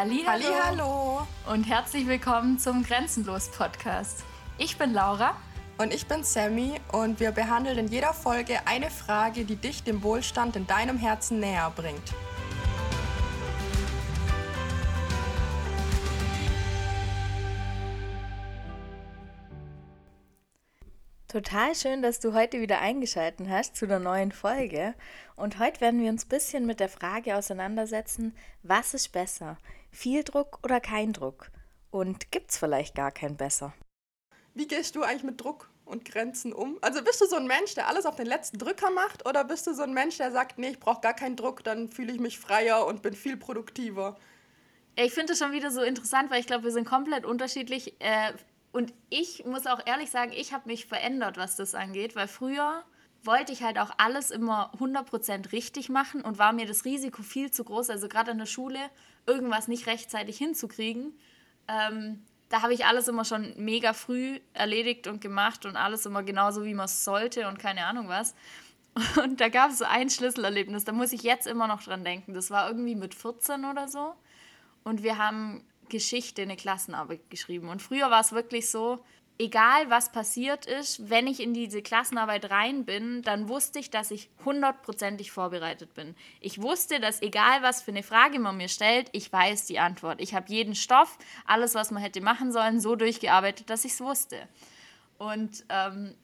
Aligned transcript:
Hallihallo. 0.00 0.46
Hallihallo. 0.46 1.26
Und 1.52 1.64
herzlich 1.64 2.06
willkommen 2.06 2.58
zum 2.58 2.82
Grenzenlos 2.82 3.50
Podcast. 3.50 4.24
Ich 4.56 4.78
bin 4.78 4.94
Laura. 4.94 5.36
Und 5.76 5.92
ich 5.92 6.06
bin 6.06 6.24
Sammy 6.24 6.80
und 6.90 7.20
wir 7.20 7.32
behandeln 7.32 7.76
in 7.76 7.88
jeder 7.88 8.14
Folge 8.14 8.60
eine 8.64 8.88
Frage, 8.88 9.44
die 9.44 9.56
dich 9.56 9.82
dem 9.82 10.02
Wohlstand 10.02 10.56
in 10.56 10.66
deinem 10.66 10.96
Herzen 10.96 11.38
näher 11.38 11.70
bringt. 11.76 12.14
Total 21.28 21.74
schön, 21.74 22.00
dass 22.00 22.20
du 22.20 22.32
heute 22.32 22.60
wieder 22.62 22.80
eingeschaltet 22.80 23.48
hast 23.50 23.76
zu 23.76 23.86
der 23.86 23.98
neuen 23.98 24.32
Folge. 24.32 24.94
Und 25.36 25.58
heute 25.58 25.82
werden 25.82 26.00
wir 26.00 26.10
uns 26.10 26.24
ein 26.24 26.28
bisschen 26.30 26.66
mit 26.66 26.80
der 26.80 26.88
Frage 26.88 27.36
auseinandersetzen, 27.36 28.34
was 28.62 28.94
ist 28.94 29.12
besser? 29.12 29.58
Viel 29.90 30.24
Druck 30.24 30.60
oder 30.62 30.80
kein 30.80 31.12
Druck? 31.12 31.50
Und 31.90 32.30
gibt 32.30 32.50
es 32.50 32.58
vielleicht 32.58 32.94
gar 32.94 33.10
kein 33.10 33.36
besser? 33.36 33.74
Wie 34.54 34.66
gehst 34.66 34.96
du 34.96 35.02
eigentlich 35.02 35.24
mit 35.24 35.40
Druck 35.40 35.70
und 35.84 36.04
Grenzen 36.04 36.52
um? 36.52 36.78
Also 36.80 37.02
bist 37.02 37.20
du 37.20 37.26
so 37.26 37.36
ein 37.36 37.46
Mensch, 37.46 37.74
der 37.74 37.88
alles 37.88 38.06
auf 38.06 38.16
den 38.16 38.26
letzten 38.26 38.58
Drücker 38.58 38.90
macht? 38.90 39.26
Oder 39.26 39.44
bist 39.44 39.66
du 39.66 39.74
so 39.74 39.82
ein 39.82 39.92
Mensch, 39.92 40.16
der 40.16 40.30
sagt, 40.32 40.58
nee, 40.58 40.70
ich 40.70 40.80
brauche 40.80 41.00
gar 41.00 41.14
keinen 41.14 41.36
Druck, 41.36 41.64
dann 41.64 41.88
fühle 41.88 42.12
ich 42.12 42.20
mich 42.20 42.38
freier 42.38 42.86
und 42.86 43.02
bin 43.02 43.14
viel 43.14 43.36
produktiver? 43.36 44.16
Ich 44.96 45.12
finde 45.12 45.32
es 45.32 45.38
schon 45.38 45.52
wieder 45.52 45.70
so 45.70 45.82
interessant, 45.82 46.30
weil 46.30 46.40
ich 46.40 46.46
glaube, 46.46 46.64
wir 46.64 46.72
sind 46.72 46.86
komplett 46.86 47.24
unterschiedlich. 47.24 47.94
Äh, 48.00 48.32
und 48.72 48.92
ich 49.08 49.44
muss 49.44 49.66
auch 49.66 49.84
ehrlich 49.86 50.10
sagen, 50.10 50.32
ich 50.32 50.52
habe 50.52 50.68
mich 50.68 50.86
verändert, 50.86 51.36
was 51.36 51.56
das 51.56 51.74
angeht, 51.74 52.14
weil 52.14 52.28
früher 52.28 52.84
wollte 53.22 53.52
ich 53.52 53.62
halt 53.62 53.78
auch 53.78 53.90
alles 53.98 54.30
immer 54.30 54.72
100% 54.78 55.52
richtig 55.52 55.88
machen 55.88 56.22
und 56.22 56.38
war 56.38 56.52
mir 56.52 56.66
das 56.66 56.84
Risiko 56.84 57.22
viel 57.22 57.50
zu 57.50 57.64
groß, 57.64 57.90
also 57.90 58.08
gerade 58.08 58.30
in 58.30 58.38
der 58.38 58.46
Schule 58.46 58.78
irgendwas 59.26 59.68
nicht 59.68 59.86
rechtzeitig 59.86 60.38
hinzukriegen. 60.38 61.12
Ähm, 61.68 62.22
da 62.48 62.62
habe 62.62 62.74
ich 62.74 62.84
alles 62.84 63.06
immer 63.08 63.24
schon 63.24 63.54
mega 63.56 63.92
früh 63.92 64.40
erledigt 64.54 65.06
und 65.06 65.20
gemacht 65.20 65.66
und 65.66 65.76
alles 65.76 66.04
immer 66.06 66.22
genauso, 66.22 66.64
wie 66.64 66.74
man 66.74 66.86
es 66.86 67.04
sollte 67.04 67.46
und 67.48 67.58
keine 67.58 67.86
Ahnung 67.86 68.08
was. 68.08 68.34
Und 69.22 69.40
da 69.40 69.48
gab 69.48 69.70
es 69.70 69.78
so 69.78 69.84
ein 69.84 70.10
Schlüsselerlebnis, 70.10 70.82
da 70.82 70.90
muss 70.90 71.12
ich 71.12 71.22
jetzt 71.22 71.46
immer 71.46 71.68
noch 71.68 71.80
dran 71.80 72.02
denken. 72.02 72.34
Das 72.34 72.50
war 72.50 72.66
irgendwie 72.66 72.96
mit 72.96 73.14
14 73.14 73.64
oder 73.64 73.86
so. 73.86 74.14
Und 74.82 75.04
wir 75.04 75.16
haben 75.16 75.62
Geschichte 75.88 76.42
eine 76.42 76.56
Klassenarbeit 76.56 77.30
geschrieben. 77.30 77.68
Und 77.68 77.82
früher 77.82 78.10
war 78.10 78.20
es 78.20 78.32
wirklich 78.32 78.68
so, 78.68 79.04
egal 79.40 79.88
was 79.88 80.12
passiert 80.12 80.66
ist, 80.66 81.08
wenn 81.08 81.26
ich 81.26 81.40
in 81.40 81.54
diese 81.54 81.80
Klassenarbeit 81.80 82.50
rein 82.50 82.84
bin, 82.84 83.22
dann 83.22 83.48
wusste 83.48 83.78
ich, 83.78 83.90
dass 83.90 84.10
ich 84.10 84.28
hundertprozentig 84.44 85.32
vorbereitet 85.32 85.94
bin. 85.94 86.14
Ich 86.40 86.60
wusste, 86.60 87.00
dass 87.00 87.22
egal 87.22 87.62
was 87.62 87.80
für 87.80 87.90
eine 87.90 88.02
Frage 88.02 88.38
man 88.38 88.58
mir 88.58 88.68
stellt, 88.68 89.08
ich 89.12 89.32
weiß 89.32 89.64
die 89.66 89.78
Antwort. 89.78 90.20
Ich 90.20 90.34
habe 90.34 90.52
jeden 90.52 90.74
Stoff, 90.74 91.16
alles, 91.46 91.74
was 91.74 91.90
man 91.90 92.02
hätte 92.02 92.20
machen 92.20 92.52
sollen, 92.52 92.80
so 92.80 92.96
durchgearbeitet, 92.96 93.70
dass 93.70 93.86
ich 93.86 93.92
es 93.92 94.00
wusste. 94.02 94.46
Und 95.16 95.64
ähm, 95.70 96.14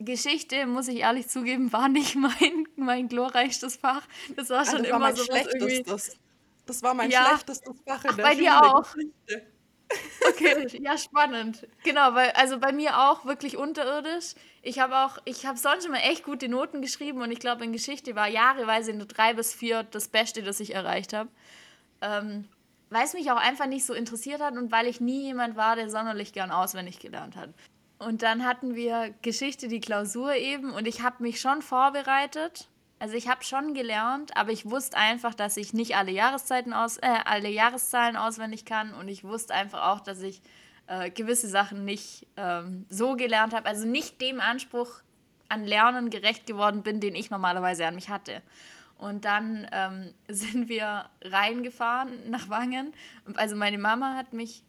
Geschichte, 0.00 0.66
muss 0.66 0.88
ich 0.88 0.98
ehrlich 0.98 1.28
zugeben, 1.28 1.72
war 1.72 1.88
nicht 1.88 2.16
mein, 2.16 2.66
mein 2.74 3.08
glorreichstes 3.08 3.76
Fach. 3.76 4.02
Das 4.34 4.50
war 4.50 4.64
schon 4.64 4.80
also 4.80 4.82
das 4.82 4.90
immer 4.90 5.00
war 5.00 5.16
so 5.16 5.32
irgendwie. 5.32 5.84
Das 6.66 6.82
war 6.82 6.94
mein 6.94 7.10
ja. 7.10 7.26
schlechtestes 7.26 7.80
Fach 7.86 8.04
in 8.04 8.10
Ach, 8.10 8.16
der 8.16 8.22
bei 8.24 8.32
Schule. 8.32 8.42
dir 8.42 8.62
auch. 8.62 8.86
Okay, 10.28 10.66
ja, 10.80 10.96
spannend. 10.96 11.66
Genau, 11.82 12.14
weil, 12.14 12.30
also 12.32 12.58
bei 12.58 12.72
mir 12.72 12.98
auch 12.98 13.24
wirklich 13.24 13.56
unterirdisch. 13.56 14.34
Ich 14.62 14.78
habe 14.78 14.96
auch, 14.98 15.18
ich 15.24 15.46
habe 15.46 15.58
sonst 15.58 15.86
immer 15.86 16.02
echt 16.04 16.24
gute 16.24 16.48
Noten 16.48 16.82
geschrieben 16.82 17.22
und 17.22 17.30
ich 17.30 17.40
glaube, 17.40 17.64
in 17.64 17.72
Geschichte 17.72 18.14
war 18.14 18.28
jahreweise 18.28 18.92
eine 18.92 19.06
3 19.06 19.34
bis 19.34 19.52
4 19.54 19.84
das 19.84 20.08
Beste, 20.08 20.42
das 20.42 20.60
ich 20.60 20.74
erreicht 20.74 21.12
habe. 21.12 21.30
Ähm, 22.00 22.48
weil 22.90 23.04
es 23.04 23.14
mich 23.14 23.30
auch 23.30 23.36
einfach 23.36 23.66
nicht 23.66 23.86
so 23.86 23.94
interessiert 23.94 24.40
hat 24.40 24.56
und 24.56 24.72
weil 24.72 24.86
ich 24.86 25.00
nie 25.00 25.22
jemand 25.22 25.56
war, 25.56 25.76
der 25.76 25.90
sonderlich 25.90 26.32
gern 26.32 26.50
auswendig 26.50 26.98
gelernt 26.98 27.36
hat. 27.36 27.50
Und 27.98 28.22
dann 28.22 28.44
hatten 28.44 28.74
wir 28.74 29.14
Geschichte, 29.22 29.68
die 29.68 29.80
Klausur 29.80 30.34
eben 30.34 30.72
und 30.72 30.88
ich 30.88 31.02
habe 31.02 31.22
mich 31.22 31.40
schon 31.40 31.62
vorbereitet 31.62 32.69
also 33.00 33.14
ich 33.14 33.28
habe 33.28 33.42
schon 33.42 33.72
gelernt, 33.72 34.36
aber 34.36 34.52
ich 34.52 34.70
wusste 34.70 34.96
einfach, 34.96 35.34
dass 35.34 35.56
ich 35.56 35.72
nicht 35.72 35.96
alle 35.96 36.12
Jahreszeiten 36.12 36.74
aus, 36.74 36.98
äh, 36.98 37.18
alle 37.24 37.48
Jahreszahlen 37.48 38.16
auswendig 38.16 38.66
kann 38.66 38.94
und 38.94 39.08
ich 39.08 39.24
wusste 39.24 39.54
einfach 39.54 39.88
auch, 39.88 40.00
dass 40.00 40.20
ich 40.20 40.42
äh, 40.86 41.10
gewisse 41.10 41.48
Sachen 41.48 41.86
nicht 41.86 42.26
ähm, 42.36 42.84
so 42.90 43.16
gelernt 43.16 43.54
habe, 43.54 43.66
also 43.66 43.86
nicht 43.86 44.20
dem 44.20 44.38
Anspruch 44.38 45.00
an 45.48 45.64
Lernen 45.64 46.10
gerecht 46.10 46.46
geworden 46.46 46.82
bin, 46.82 47.00
den 47.00 47.14
ich 47.14 47.30
normalerweise 47.30 47.86
an 47.86 47.94
mich 47.94 48.10
hatte. 48.10 48.42
Und 48.98 49.24
dann 49.24 49.66
ähm, 49.72 50.12
sind 50.28 50.68
wir 50.68 51.06
reingefahren 51.22 52.28
nach 52.28 52.50
Wangen. 52.50 52.92
Also 53.34 53.56
meine 53.56 53.78
Mama 53.78 54.14
hat 54.14 54.34
mich 54.34 54.62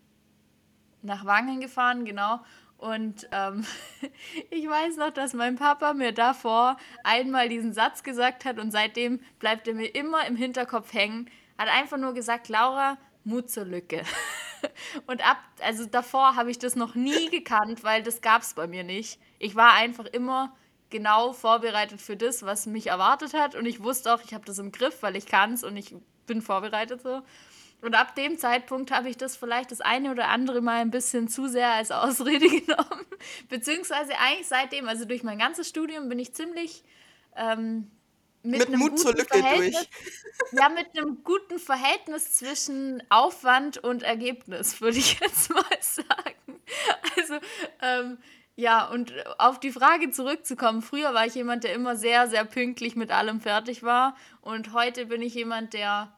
nach 1.02 1.26
Wangen 1.26 1.60
gefahren, 1.60 2.06
genau. 2.06 2.40
Und 2.82 3.30
ähm, 3.32 3.64
ich 4.50 4.68
weiß 4.68 4.98
noch, 4.98 5.12
dass 5.12 5.34
mein 5.34 5.56
Papa 5.56 5.94
mir 5.94 6.14
davor 6.14 6.78
einmal 7.04 7.48
diesen 7.48 7.74
Satz 7.74 8.02
gesagt 8.02 8.44
hat 8.44 8.58
und 8.58 8.72
seitdem 8.72 9.20
bleibt 9.38 9.68
er 9.68 9.76
mir 9.76 9.94
immer 9.94 10.26
im 10.26 10.36
Hinterkopf 10.36 10.92
hängen. 10.92 11.30
Hat 11.60 11.70
einfach 11.70 11.98
nur 11.98 12.16
gesagt, 12.16 12.50
Laura, 12.50 12.98
Mut 13.24 13.52
zur 13.52 13.66
Lücke. 13.66 14.02
und 15.06 15.24
ab, 15.24 15.38
also 15.62 15.86
davor 15.86 16.36
habe 16.36 16.50
ich 16.50 16.58
das 16.58 16.76
noch 16.76 16.96
nie 16.96 17.30
gekannt, 17.32 17.84
weil 17.84 18.02
das 18.02 18.22
gab 18.22 18.42
es 18.42 18.56
bei 18.56 18.66
mir 18.66 18.84
nicht. 18.84 19.20
Ich 19.38 19.56
war 19.56 19.74
einfach 19.74 20.06
immer 20.06 20.56
genau 20.90 21.34
vorbereitet 21.34 22.02
für 22.02 22.18
das, 22.18 22.42
was 22.42 22.66
mich 22.66 22.88
erwartet 22.88 23.36
hat. 23.36 23.54
Und 23.54 23.68
ich 23.68 23.84
wusste 23.84 24.12
auch, 24.12 24.24
ich 24.24 24.34
habe 24.34 24.46
das 24.46 24.58
im 24.58 24.72
Griff, 24.72 25.04
weil 25.04 25.16
ich 25.16 25.28
kann 25.28 25.54
es 25.54 25.64
und 25.64 25.78
ich 25.78 25.96
bin 26.26 26.42
vorbereitet 26.42 27.04
so. 27.04 27.22
Und 27.82 27.96
ab 27.96 28.16
dem 28.16 28.38
Zeitpunkt 28.38 28.92
habe 28.92 29.10
ich 29.10 29.18
das 29.18 29.36
vielleicht 29.36 29.72
das 29.72 29.82
eine 29.82 30.12
oder 30.12 30.28
andere 30.28 30.62
Mal 30.62 30.82
ein 30.82 30.92
bisschen 30.92 31.28
zu 31.28 31.48
sehr 31.48 31.72
als 31.72 31.92
Ausrede 31.92 32.48
genommen. 32.62 33.06
Beziehungsweise 33.50 34.18
eigentlich 34.20 34.48
seitdem, 34.48 34.88
also 34.88 35.06
durch 35.06 35.24
mein 35.24 35.40
ganzes 35.40 35.68
Studium 35.68 36.08
bin 36.08 36.20
ich 36.20 36.34
ziemlich 36.34 36.84
ähm, 37.36 37.90
mit, 38.44 38.60
mit 38.60 38.68
einem 38.70 38.80
Mut 38.80 39.00
zur 39.00 39.14
Lücke 39.14 39.42
durch. 39.42 39.76
Ja, 40.54 40.70
mit 40.70 40.98
einem 40.98 41.24
guten 41.24 41.60
Verhältnis 41.60 42.34
zwischen 42.34 43.04
Aufwand 43.10 43.78
und 43.78 44.04
Ergebnis, 44.04 44.82
würde 44.82 44.98
ich 44.98 45.20
jetzt 45.22 45.50
mal 45.50 45.64
sagen. 45.80 46.60
Also, 47.16 47.36
ähm, 47.82 48.18
ja, 48.56 48.86
und 48.90 49.14
auf 49.38 49.60
die 49.60 49.72
Frage 49.72 50.12
zurückzukommen, 50.12 50.82
früher 50.82 51.14
war 51.14 51.26
ich 51.26 51.36
jemand, 51.36 51.64
der 51.64 51.74
immer 51.74 51.96
sehr, 51.96 52.28
sehr 52.28 52.44
pünktlich 52.44 52.96
mit 52.96 53.12
allem 53.12 53.40
fertig 53.40 53.84
war. 53.84 54.16
Und 54.42 54.74
heute 54.74 55.06
bin 55.06 55.22
ich 55.22 55.36
jemand, 55.36 55.74
der 55.74 56.12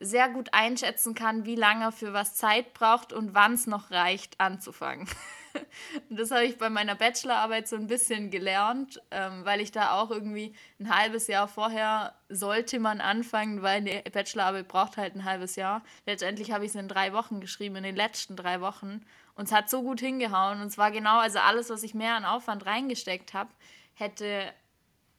sehr 0.00 0.28
gut 0.28 0.52
einschätzen 0.52 1.14
kann, 1.14 1.44
wie 1.44 1.54
lange 1.54 1.92
für 1.92 2.12
was 2.12 2.34
Zeit 2.34 2.74
braucht 2.74 3.12
und 3.12 3.34
wann 3.34 3.54
es 3.54 3.66
noch 3.66 3.90
reicht, 3.90 4.40
anzufangen. 4.40 5.08
das 6.10 6.30
habe 6.30 6.44
ich 6.44 6.58
bei 6.58 6.68
meiner 6.68 6.94
Bachelorarbeit 6.94 7.68
so 7.68 7.76
ein 7.76 7.86
bisschen 7.86 8.30
gelernt, 8.30 9.00
ähm, 9.10 9.44
weil 9.44 9.60
ich 9.60 9.70
da 9.70 9.92
auch 9.92 10.10
irgendwie 10.10 10.54
ein 10.80 10.94
halbes 10.94 11.26
Jahr 11.26 11.48
vorher 11.48 12.14
sollte 12.28 12.80
man 12.80 13.00
anfangen, 13.00 13.62
weil 13.62 13.78
eine 13.78 14.02
Bachelorarbeit 14.12 14.68
braucht 14.68 14.96
halt 14.96 15.14
ein 15.14 15.24
halbes 15.24 15.56
Jahr. 15.56 15.82
Letztendlich 16.06 16.50
habe 16.50 16.64
ich 16.64 16.70
es 16.70 16.76
in 16.76 16.88
drei 16.88 17.12
Wochen 17.12 17.40
geschrieben, 17.40 17.76
in 17.76 17.84
den 17.84 17.96
letzten 17.96 18.36
drei 18.36 18.60
Wochen. 18.60 19.04
Und 19.36 19.46
es 19.46 19.52
hat 19.52 19.70
so 19.70 19.82
gut 19.82 20.00
hingehauen. 20.00 20.60
Und 20.60 20.68
es 20.68 20.78
war 20.78 20.90
genau, 20.90 21.18
also 21.18 21.38
alles, 21.38 21.70
was 21.70 21.82
ich 21.82 21.94
mehr 21.94 22.14
an 22.14 22.24
Aufwand 22.24 22.66
reingesteckt 22.66 23.34
habe, 23.34 23.50
hätte 23.94 24.52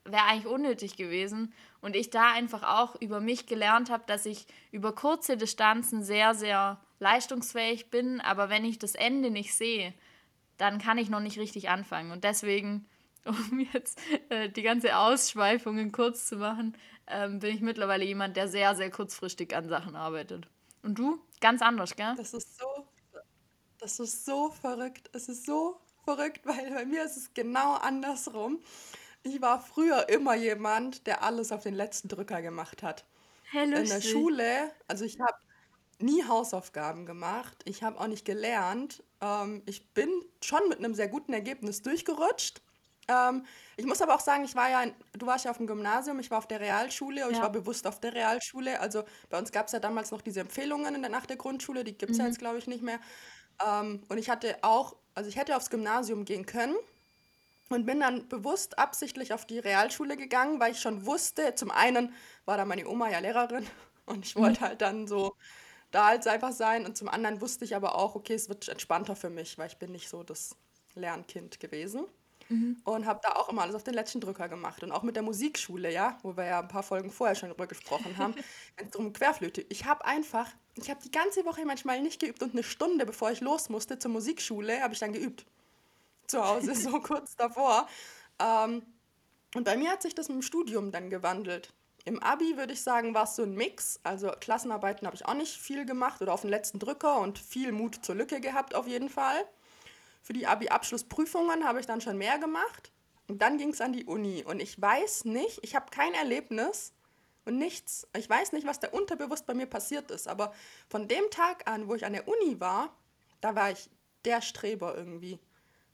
wäre 0.05 0.23
eigentlich 0.23 0.47
unnötig 0.47 0.95
gewesen. 0.95 1.53
Und 1.81 1.95
ich 1.95 2.09
da 2.09 2.31
einfach 2.33 2.63
auch 2.63 2.99
über 3.01 3.19
mich 3.19 3.45
gelernt 3.45 3.89
habe, 3.89 4.03
dass 4.07 4.25
ich 4.25 4.47
über 4.71 4.93
kurze 4.93 5.37
Distanzen 5.37 6.03
sehr, 6.03 6.33
sehr 6.33 6.79
leistungsfähig 6.99 7.89
bin. 7.89 8.21
Aber 8.21 8.49
wenn 8.49 8.65
ich 8.65 8.79
das 8.79 8.95
Ende 8.95 9.29
nicht 9.29 9.53
sehe, 9.53 9.93
dann 10.57 10.79
kann 10.79 10.97
ich 10.97 11.09
noch 11.09 11.19
nicht 11.19 11.37
richtig 11.37 11.69
anfangen. 11.69 12.11
Und 12.11 12.23
deswegen, 12.23 12.87
um 13.25 13.59
jetzt 13.73 13.99
äh, 14.29 14.49
die 14.49 14.61
ganze 14.61 14.97
Ausschweifungen 14.97 15.91
kurz 15.91 16.27
zu 16.27 16.37
machen, 16.37 16.77
ähm, 17.07 17.39
bin 17.39 17.53
ich 17.53 17.61
mittlerweile 17.61 18.05
jemand, 18.05 18.37
der 18.37 18.47
sehr, 18.47 18.75
sehr 18.75 18.89
kurzfristig 18.89 19.55
an 19.55 19.69
Sachen 19.69 19.95
arbeitet. 19.95 20.47
Und 20.81 20.97
du? 20.97 21.19
Ganz 21.41 21.61
anders, 21.61 21.95
gell? 21.95 22.13
Das 22.15 22.33
ist 22.33 22.57
so, 22.57 22.87
das 23.79 23.99
ist 23.99 24.25
so 24.25 24.49
verrückt. 24.49 25.09
Es 25.13 25.29
ist 25.29 25.45
so 25.45 25.79
verrückt, 26.03 26.41
weil 26.45 26.71
bei 26.71 26.85
mir 26.85 27.03
ist 27.03 27.17
es 27.17 27.33
genau 27.33 27.73
andersrum. 27.73 28.59
Ich 29.25 29.41
war 29.41 29.59
früher 29.59 30.07
immer 30.09 30.35
jemand, 30.35 31.07
der 31.07 31.23
alles 31.23 31.51
auf 31.51 31.63
den 31.63 31.73
letzten 31.73 32.09
Drücker 32.09 32.43
gemacht 32.43 32.83
hat. 32.83 33.05
Hey, 33.49 33.63
In 33.63 33.71
der 33.89 34.01
Schule, 34.01 34.71
also 34.87 35.03
ich 35.03 35.19
habe 35.19 35.33
nie 35.97 36.23
Hausaufgaben 36.23 37.07
gemacht, 37.07 37.57
ich 37.65 37.81
habe 37.81 37.99
auch 37.99 38.05
nicht 38.05 38.23
gelernt. 38.23 39.03
Ähm, 39.21 39.63
ich 39.65 39.89
bin 39.93 40.09
schon 40.43 40.69
mit 40.69 40.77
einem 40.77 40.93
sehr 40.93 41.07
guten 41.07 41.33
Ergebnis 41.33 41.81
durchgerutscht. 41.81 42.61
Ähm, 43.07 43.45
ich 43.77 43.85
muss 43.85 43.99
aber 43.99 44.13
auch 44.13 44.19
sagen, 44.19 44.45
ich 44.45 44.55
war 44.55 44.69
ja, 44.69 44.83
in, 44.83 44.93
du 45.13 45.25
warst 45.25 45.45
ja 45.45 45.51
auf 45.51 45.57
dem 45.57 45.65
Gymnasium, 45.65 46.19
ich 46.19 46.29
war 46.29 46.37
auf 46.37 46.47
der 46.47 46.59
Realschule 46.59 47.25
und 47.25 47.33
ich 47.33 47.41
war 47.41 47.51
bewusst 47.51 47.87
auf 47.87 47.99
der 47.99 48.13
Realschule. 48.13 48.79
Also 48.79 49.05
bei 49.31 49.39
uns 49.39 49.51
gab 49.51 49.65
es 49.65 49.71
ja 49.71 49.79
damals 49.79 50.11
noch 50.11 50.21
diese 50.21 50.41
Empfehlungen 50.41 50.93
in 50.93 51.01
der, 51.01 51.09
nach 51.09 51.25
der 51.25 51.37
Grundschule, 51.37 51.83
die 51.83 51.97
gibt 51.97 52.11
es 52.11 52.19
ja 52.19 52.25
mhm. 52.25 52.29
jetzt, 52.29 52.39
glaube 52.39 52.59
ich, 52.59 52.67
nicht 52.67 52.83
mehr. 52.83 52.99
Ähm, 53.65 54.03
und 54.07 54.19
ich 54.19 54.29
hatte 54.29 54.55
auch, 54.61 54.95
also 55.15 55.27
ich 55.29 55.35
hätte 55.35 55.55
aufs 55.57 55.71
Gymnasium 55.71 56.25
gehen 56.25 56.45
können, 56.45 56.75
und 57.69 57.85
bin 57.85 57.99
dann 57.99 58.27
bewusst 58.27 58.77
absichtlich 58.77 59.33
auf 59.33 59.45
die 59.45 59.59
Realschule 59.59 60.17
gegangen, 60.17 60.59
weil 60.59 60.71
ich 60.71 60.79
schon 60.79 61.05
wusste, 61.05 61.55
zum 61.55 61.71
einen 61.71 62.13
war 62.45 62.57
da 62.57 62.65
meine 62.65 62.87
Oma 62.87 63.09
ja 63.09 63.19
Lehrerin 63.19 63.65
und 64.05 64.25
ich 64.25 64.35
wollte 64.35 64.61
mhm. 64.61 64.65
halt 64.65 64.81
dann 64.81 65.07
so 65.07 65.35
da 65.91 66.07
halt 66.07 66.27
einfach 66.27 66.51
sein. 66.51 66.85
Und 66.85 66.97
zum 66.97 67.07
anderen 67.07 67.41
wusste 67.41 67.65
ich 67.65 67.75
aber 67.75 67.95
auch, 67.95 68.15
okay, 68.15 68.33
es 68.33 68.49
wird 68.49 68.67
entspannter 68.67 69.15
für 69.15 69.29
mich, 69.29 69.57
weil 69.57 69.67
ich 69.67 69.77
bin 69.77 69.91
nicht 69.91 70.09
so 70.09 70.23
das 70.23 70.55
Lernkind 70.93 71.59
gewesen. 71.59 72.05
Mhm. 72.49 72.77
Und 72.83 73.05
habe 73.07 73.21
da 73.23 73.31
auch 73.33 73.49
immer 73.49 73.63
alles 73.63 73.75
auf 73.75 73.83
den 73.83 73.95
letzten 73.95 74.21
Drücker 74.21 74.47
gemacht. 74.49 74.83
Und 74.83 74.91
auch 74.91 75.01
mit 75.01 75.15
der 75.15 75.23
Musikschule, 75.23 75.91
ja, 75.91 76.17
wo 76.21 76.37
wir 76.37 76.45
ja 76.45 76.59
ein 76.59 76.67
paar 76.67 76.83
Folgen 76.83 77.11
vorher 77.11 77.35
schon 77.35 77.49
drüber 77.49 77.65
gesprochen 77.65 78.17
haben, 78.17 78.35
wenn 78.77 78.85
es 78.85 78.91
darum 78.91 79.13
Querflöte. 79.13 79.65
Ich 79.69 79.85
habe 79.85 80.05
einfach, 80.05 80.49
ich 80.75 80.89
habe 80.89 80.99
die 81.01 81.11
ganze 81.11 81.45
Woche 81.45 81.65
manchmal 81.65 82.01
nicht 82.01 82.19
geübt 82.19 82.43
und 82.43 82.51
eine 82.51 82.63
Stunde, 82.63 83.05
bevor 83.05 83.31
ich 83.31 83.41
los 83.41 83.69
musste 83.69 83.97
zur 83.97 84.11
Musikschule, 84.11 84.81
habe 84.81 84.93
ich 84.93 84.99
dann 84.99 85.13
geübt. 85.13 85.45
Zu 86.27 86.45
Hause, 86.45 86.75
so 86.75 86.99
kurz 87.01 87.35
davor. 87.35 87.87
Ähm, 88.39 88.83
und 89.55 89.63
bei 89.63 89.77
mir 89.77 89.91
hat 89.91 90.01
sich 90.01 90.15
das 90.15 90.27
mit 90.27 90.35
dem 90.35 90.41
Studium 90.41 90.91
dann 90.91 91.09
gewandelt. 91.09 91.73
Im 92.03 92.21
Abi 92.21 92.55
würde 92.55 92.73
ich 92.73 92.83
sagen, 92.83 93.15
war 93.15 93.23
es 93.23 93.35
so 93.35 93.43
ein 93.43 93.55
Mix. 93.55 93.99
Also 94.03 94.31
Klassenarbeiten 94.39 95.07
habe 95.07 95.15
ich 95.15 95.25
auch 95.25 95.33
nicht 95.33 95.57
viel 95.57 95.85
gemacht 95.85 96.21
oder 96.21 96.33
auf 96.33 96.41
den 96.41 96.51
letzten 96.51 96.77
Drücker 96.77 97.19
und 97.19 97.39
viel 97.39 97.71
Mut 97.71 98.05
zur 98.05 98.15
Lücke 98.15 98.39
gehabt 98.39 98.75
auf 98.75 98.87
jeden 98.87 99.09
Fall. 99.09 99.45
Für 100.21 100.33
die 100.33 100.45
Abi-Abschlussprüfungen 100.45 101.65
habe 101.65 101.79
ich 101.79 101.87
dann 101.87 102.01
schon 102.01 102.17
mehr 102.17 102.37
gemacht. 102.37 102.91
Und 103.27 103.41
dann 103.41 103.57
ging 103.57 103.69
es 103.69 103.81
an 103.81 103.93
die 103.93 104.05
Uni. 104.05 104.43
Und 104.43 104.59
ich 104.59 104.79
weiß 104.79 105.25
nicht, 105.25 105.59
ich 105.63 105.75
habe 105.75 105.89
kein 105.89 106.13
Erlebnis 106.13 106.93
und 107.45 107.57
nichts. 107.57 108.07
Ich 108.15 108.29
weiß 108.29 108.51
nicht, 108.51 108.67
was 108.67 108.79
da 108.79 108.89
unterbewusst 108.89 109.47
bei 109.47 109.53
mir 109.53 109.65
passiert 109.65 110.11
ist. 110.11 110.27
Aber 110.27 110.53
von 110.89 111.07
dem 111.07 111.29
Tag 111.31 111.67
an, 111.67 111.87
wo 111.87 111.95
ich 111.95 112.05
an 112.05 112.13
der 112.13 112.27
Uni 112.27 112.59
war, 112.59 112.95
da 113.41 113.55
war 113.55 113.71
ich 113.71 113.89
der 114.25 114.41
Streber 114.41 114.95
irgendwie. 114.95 115.39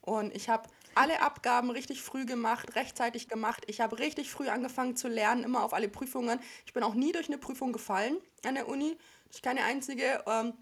Und 0.01 0.35
ich 0.35 0.49
habe 0.49 0.67
alle 0.95 1.21
Abgaben 1.21 1.69
richtig 1.69 2.01
früh 2.01 2.25
gemacht, 2.25 2.75
rechtzeitig 2.75 3.27
gemacht. 3.27 3.63
Ich 3.67 3.81
habe 3.81 3.99
richtig 3.99 4.31
früh 4.31 4.49
angefangen 4.49 4.95
zu 4.95 5.07
lernen, 5.07 5.43
immer 5.43 5.63
auf 5.63 5.73
alle 5.73 5.87
Prüfungen. 5.87 6.39
Ich 6.65 6.73
bin 6.73 6.83
auch 6.83 6.95
nie 6.95 7.11
durch 7.11 7.27
eine 7.27 7.37
Prüfung 7.37 7.71
gefallen 7.71 8.17
an 8.45 8.55
der 8.55 8.67
Uni. 8.67 8.97
Ich 9.31 9.41
keine 9.41 9.63
einzige. 9.63 10.23
Ähm, 10.25 10.53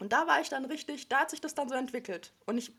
und 0.00 0.12
da 0.12 0.26
war 0.26 0.40
ich 0.40 0.48
dann 0.48 0.64
richtig, 0.64 1.08
da 1.08 1.20
hat 1.20 1.30
sich 1.30 1.40
das 1.40 1.54
dann 1.54 1.68
so 1.68 1.74
entwickelt. 1.74 2.32
Und 2.46 2.56
ich 2.56 2.72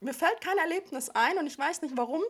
mir 0.00 0.14
fällt 0.14 0.40
kein 0.40 0.58
Erlebnis 0.58 1.10
ein 1.10 1.38
und 1.38 1.46
ich 1.46 1.58
weiß 1.58 1.82
nicht 1.82 1.96
warum, 1.96 2.22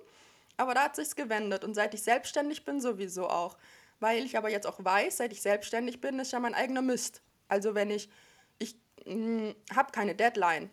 aber 0.56 0.74
da 0.74 0.84
hat 0.84 0.96
sich's 0.96 1.16
gewendet 1.16 1.64
und 1.64 1.74
seit 1.74 1.92
ich 1.94 2.02
selbstständig 2.02 2.64
bin 2.64 2.80
sowieso 2.80 3.28
auch, 3.28 3.58
weil 4.00 4.24
ich 4.24 4.38
aber 4.38 4.50
jetzt 4.50 4.66
auch 4.66 4.82
weiß, 4.82 5.18
seit 5.18 5.32
ich 5.32 5.42
selbstständig 5.42 6.00
bin, 6.00 6.18
ist 6.18 6.32
ja 6.32 6.40
mein 6.40 6.54
eigener 6.54 6.82
Mist. 6.82 7.22
Also 7.48 7.74
wenn 7.74 7.90
ich 7.90 8.08
ich 8.58 8.76
hm, 9.04 9.54
habe 9.74 9.92
keine 9.92 10.14
Deadline, 10.14 10.70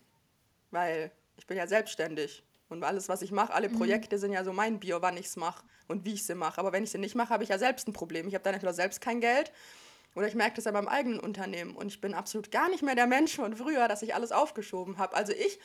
weil 0.72 1.12
ich 1.38 1.48
bin 1.48 1.58
ja 1.58 1.68
selbstständig 1.68 2.44
und 2.70 2.84
alles 2.84 3.10
was 3.10 3.22
ich 3.22 3.32
mache, 3.32 3.54
alle 3.54 3.70
mhm. 3.70 3.78
Projekte 3.78 4.18
sind 4.18 4.34
ja 4.34 4.44
so 4.44 4.54
mein 4.54 4.80
Bier, 4.80 5.02
wann 5.02 5.18
ich 5.18 5.28
es 5.28 5.36
mache 5.36 5.64
und 5.88 6.06
wie 6.06 6.14
ich 6.14 6.26
sie 6.26 6.36
mache, 6.36 6.60
aber 6.60 6.72
wenn 6.72 6.84
ich 6.84 6.92
sie 6.92 6.98
nicht 6.98 7.16
mache, 7.16 7.30
habe 7.30 7.44
ich 7.44 7.50
ja 7.50 7.58
selbst 7.58 7.88
ein 7.88 7.94
Problem. 7.94 8.28
Ich 8.28 8.34
habe 8.34 8.44
dann 8.44 8.54
entweder 8.54 8.74
selbst 8.74 9.02
kein 9.02 9.22
Geld 9.22 9.52
oder 10.16 10.28
ich 10.28 10.36
merke 10.36 10.56
das 10.56 10.66
ja 10.66 10.72
beim 10.72 10.88
eigenen 10.88 11.20
Unternehmen 11.20 11.76
und 11.76 11.88
ich 11.88 12.02
bin 12.02 12.14
absolut 12.14 12.52
gar 12.52 12.70
nicht 12.70 12.84
mehr 12.84 12.96
der 12.96 13.08
Mensch 13.08 13.36
von 13.36 13.56
früher, 13.56 13.88
dass 13.88 14.02
ich 14.02 14.16
alles 14.16 14.32
aufgeschoben 14.32 14.98
habe. 14.98 15.16
Also 15.16 15.34
ich 15.34 15.60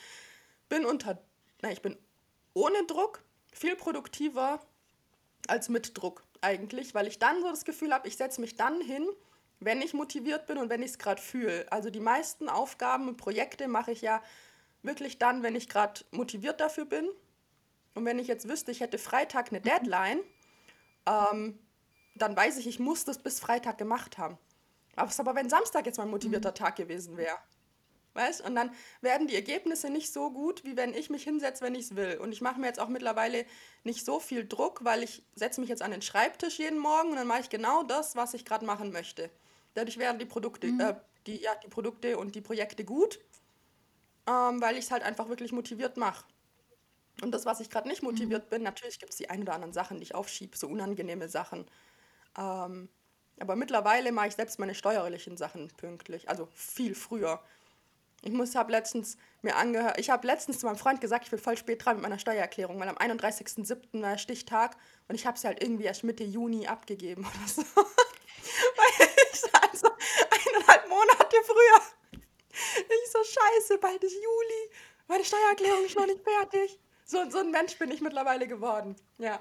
bin 0.68 0.84
unter, 0.84 1.22
na, 1.62 1.70
ich 1.70 1.82
bin 1.82 1.96
ohne 2.52 2.84
Druck 2.86 3.22
viel 3.52 3.76
produktiver 3.76 4.60
als 5.46 5.68
mit 5.68 5.96
Druck 5.96 6.24
eigentlich, 6.40 6.94
weil 6.94 7.06
ich 7.06 7.18
dann 7.18 7.40
so 7.40 7.48
das 7.48 7.64
Gefühl 7.64 7.92
habe, 7.92 8.08
ich 8.08 8.16
setze 8.16 8.40
mich 8.40 8.56
dann 8.56 8.80
hin, 8.80 9.06
wenn 9.60 9.82
ich 9.82 9.92
motiviert 9.92 10.46
bin 10.46 10.58
und 10.58 10.70
wenn 10.70 10.82
ich 10.82 10.92
es 10.92 10.98
gerade 10.98 11.20
fühle. 11.20 11.70
Also 11.70 11.90
die 11.90 12.00
meisten 12.00 12.48
Aufgaben 12.48 13.08
und 13.08 13.16
Projekte 13.16 13.68
mache 13.68 13.92
ich 13.92 14.00
ja 14.00 14.22
wirklich 14.82 15.18
dann, 15.18 15.42
wenn 15.42 15.56
ich 15.56 15.68
gerade 15.68 16.04
motiviert 16.10 16.60
dafür 16.60 16.84
bin. 16.84 17.08
Und 17.94 18.04
wenn 18.04 18.18
ich 18.18 18.28
jetzt 18.28 18.48
wüsste, 18.48 18.70
ich 18.70 18.80
hätte 18.80 18.98
Freitag 18.98 19.48
eine 19.50 19.60
Deadline, 19.60 20.20
ähm, 21.06 21.58
dann 22.14 22.36
weiß 22.36 22.58
ich, 22.58 22.66
ich 22.66 22.78
muss 22.78 23.04
das 23.04 23.18
bis 23.18 23.40
Freitag 23.40 23.78
gemacht 23.78 24.18
haben. 24.18 24.38
Was 24.96 25.20
aber, 25.20 25.34
wenn 25.34 25.48
Samstag 25.48 25.86
jetzt 25.86 25.98
mein 25.98 26.10
motivierter 26.10 26.50
mhm. 26.50 26.54
Tag 26.54 26.76
gewesen 26.76 27.16
wäre? 27.16 27.36
Weißt? 28.14 28.40
Und 28.40 28.56
dann 28.56 28.72
werden 29.00 29.28
die 29.28 29.36
Ergebnisse 29.36 29.88
nicht 29.88 30.12
so 30.12 30.30
gut, 30.32 30.64
wie 30.64 30.76
wenn 30.76 30.94
ich 30.94 31.10
mich 31.10 31.22
hinsetze, 31.22 31.64
wenn 31.64 31.76
ich 31.76 31.86
es 31.86 31.96
will. 31.96 32.18
Und 32.18 32.32
ich 32.32 32.40
mache 32.40 32.58
mir 32.58 32.66
jetzt 32.66 32.80
auch 32.80 32.88
mittlerweile 32.88 33.46
nicht 33.84 34.04
so 34.04 34.18
viel 34.18 34.46
Druck, 34.46 34.84
weil 34.84 35.04
ich 35.04 35.22
setze 35.36 35.60
mich 35.60 35.70
jetzt 35.70 35.82
an 35.82 35.92
den 35.92 36.02
Schreibtisch 36.02 36.58
jeden 36.58 36.78
Morgen 36.78 37.10
und 37.10 37.16
dann 37.16 37.28
mache 37.28 37.42
ich 37.42 37.50
genau 37.50 37.84
das, 37.84 38.16
was 38.16 38.34
ich 38.34 38.44
gerade 38.44 38.66
machen 38.66 38.90
möchte. 38.90 39.30
Dadurch 39.74 39.98
werden 39.98 40.18
die 40.18 40.24
Produkte, 40.24 40.66
mhm. 40.66 40.80
äh, 40.80 40.94
die, 41.26 41.36
ja, 41.36 41.54
die 41.64 41.68
Produkte 41.68 42.18
und 42.18 42.34
die 42.34 42.40
Projekte 42.40 42.84
gut, 42.84 43.20
ähm, 44.26 44.60
weil 44.60 44.76
ich 44.76 44.84
es 44.84 44.90
halt 44.90 45.02
einfach 45.02 45.28
wirklich 45.28 45.52
motiviert 45.52 45.96
mache. 45.96 46.24
Und 47.22 47.32
das, 47.32 47.44
was 47.46 47.60
ich 47.60 47.70
gerade 47.70 47.88
nicht 47.88 48.02
motiviert 48.02 48.46
mhm. 48.46 48.50
bin, 48.50 48.62
natürlich 48.62 48.98
gibt 48.98 49.12
es 49.12 49.18
die 49.18 49.28
ein 49.28 49.42
oder 49.42 49.54
anderen 49.54 49.72
Sachen, 49.72 49.98
die 49.98 50.04
ich 50.04 50.14
aufschiebe, 50.14 50.56
so 50.56 50.68
unangenehme 50.68 51.28
Sachen. 51.28 51.66
Ähm, 52.38 52.88
aber 53.38 53.56
mittlerweile 53.56 54.12
mache 54.12 54.28
ich 54.28 54.34
selbst 54.34 54.58
meine 54.58 54.74
steuerlichen 54.74 55.36
Sachen 55.36 55.68
pünktlich, 55.76 56.28
also 56.28 56.48
viel 56.54 56.94
früher. 56.94 57.40
Ich 58.22 58.32
muss, 58.32 58.54
habe 58.54 58.70
letztens 58.70 59.16
mir 59.40 59.56
angehört, 59.56 59.98
ich 59.98 60.10
habe 60.10 60.26
letztens 60.26 60.58
zu 60.58 60.66
meinem 60.66 60.76
Freund 60.76 61.00
gesagt, 61.00 61.24
ich 61.24 61.30
bin 61.30 61.38
voll 61.38 61.56
spät 61.56 61.84
dran 61.84 61.96
mit 61.96 62.02
meiner 62.02 62.18
Steuererklärung, 62.18 62.78
weil 62.78 62.88
am 62.88 62.98
31.07. 62.98 64.02
war 64.02 64.18
Stichtag 64.18 64.76
und 65.08 65.14
ich 65.14 65.24
habe 65.26 65.38
sie 65.38 65.46
halt 65.46 65.62
irgendwie 65.62 65.84
erst 65.84 66.04
Mitte 66.04 66.24
Juni 66.24 66.66
abgegeben 66.66 67.22
oder 67.22 67.48
so. 67.48 67.62
weil 67.76 69.08
ich 69.32 69.54
also 69.54 69.88
eineinhalb 69.88 70.88
Monate 70.88 71.36
früher. 71.46 71.99
Ich 73.04 73.12
so, 73.12 73.18
scheiße, 73.22 73.78
bald 73.78 74.02
ist 74.02 74.14
Juli, 74.14 74.70
meine 75.08 75.24
Steuererklärung 75.24 75.84
ist 75.84 75.96
noch 75.96 76.06
nicht 76.06 76.22
fertig. 76.22 76.78
So, 77.04 77.28
so 77.28 77.38
ein 77.38 77.50
Mensch 77.50 77.76
bin 77.78 77.90
ich 77.90 78.00
mittlerweile 78.00 78.46
geworden, 78.46 78.96
ja. 79.18 79.40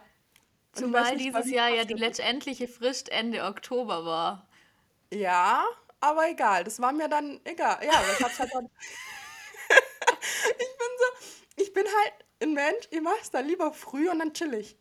Zumal 0.74 1.18
dieses 1.18 1.50
Jahr 1.50 1.70
ja 1.70 1.84
die 1.84 1.94
letztendliche 1.94 2.68
Frist 2.68 3.10
Ende 3.10 3.44
Oktober 3.44 4.06
war. 4.06 4.48
Ja, 5.12 5.66
aber 6.00 6.30
egal, 6.30 6.64
das 6.64 6.80
war 6.80 6.92
mir 6.92 7.10
dann 7.10 7.40
egal. 7.44 7.80
Ja, 7.84 8.02
ich 8.18 8.24
hab's 8.24 8.40
halt 8.40 8.54
dann. 8.54 8.70
ich 10.60 10.78
bin 10.78 10.92
so, 10.98 11.62
ich 11.64 11.74
bin 11.74 11.86
halt 11.86 12.14
ein 12.42 12.54
Mensch, 12.54 12.88
ich 12.92 13.02
mach's 13.02 13.32
dann 13.32 13.48
lieber 13.48 13.74
früh 13.74 14.10
und 14.10 14.20
dann 14.20 14.34
chill 14.34 14.54
ich. 14.54 14.78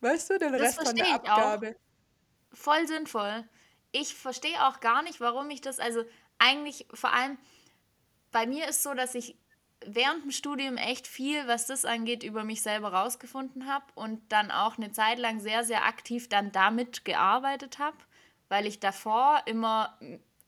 Weißt 0.00 0.30
du, 0.30 0.38
den 0.38 0.52
das 0.52 0.60
Rest 0.60 0.86
von 0.86 0.96
der 0.96 1.14
Abgabe. 1.14 1.76
Auch. 1.76 2.56
Voll 2.56 2.86
sinnvoll. 2.86 3.48
Ich 3.92 4.14
verstehe 4.14 4.66
auch 4.66 4.80
gar 4.80 5.02
nicht, 5.02 5.20
warum 5.20 5.50
ich 5.50 5.60
das, 5.60 5.78
also 5.78 6.04
eigentlich 6.38 6.86
vor 6.94 7.12
allem, 7.12 7.38
bei 8.32 8.46
mir 8.46 8.68
ist 8.68 8.82
so, 8.82 8.94
dass 8.94 9.14
ich 9.14 9.36
während 9.84 10.24
dem 10.24 10.30
Studium 10.30 10.76
echt 10.76 11.06
viel, 11.06 11.46
was 11.46 11.66
das 11.66 11.84
angeht, 11.84 12.22
über 12.22 12.44
mich 12.44 12.62
selber 12.62 12.92
rausgefunden 12.92 13.66
habe 13.66 13.86
und 13.94 14.20
dann 14.30 14.50
auch 14.50 14.76
eine 14.76 14.92
Zeit 14.92 15.18
lang 15.18 15.40
sehr, 15.40 15.64
sehr 15.64 15.86
aktiv 15.86 16.28
dann 16.28 16.52
damit 16.52 17.04
gearbeitet 17.04 17.78
habe, 17.78 17.96
weil 18.48 18.66
ich 18.66 18.78
davor 18.78 19.42
immer 19.46 19.98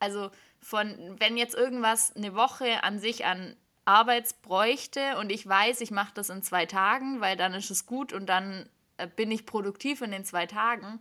also 0.02 0.32
von, 0.58 1.16
wenn 1.20 1.36
jetzt 1.36 1.54
irgendwas 1.54 2.14
eine 2.16 2.34
Woche 2.34 2.82
an 2.82 2.98
sich 2.98 3.24
an 3.24 3.56
Arbeit 3.84 4.42
bräuchte 4.42 5.16
und 5.18 5.30
ich 5.30 5.46
weiß, 5.46 5.80
ich 5.80 5.92
mache 5.92 6.12
das 6.14 6.28
in 6.28 6.42
zwei 6.42 6.66
Tagen, 6.66 7.20
weil 7.20 7.36
dann 7.36 7.54
ist 7.54 7.70
es 7.70 7.86
gut 7.86 8.12
und 8.12 8.26
dann 8.26 8.68
äh, 8.96 9.06
bin 9.06 9.30
ich 9.30 9.46
produktiv 9.46 10.02
in 10.02 10.10
den 10.10 10.24
zwei 10.24 10.46
Tagen, 10.46 10.98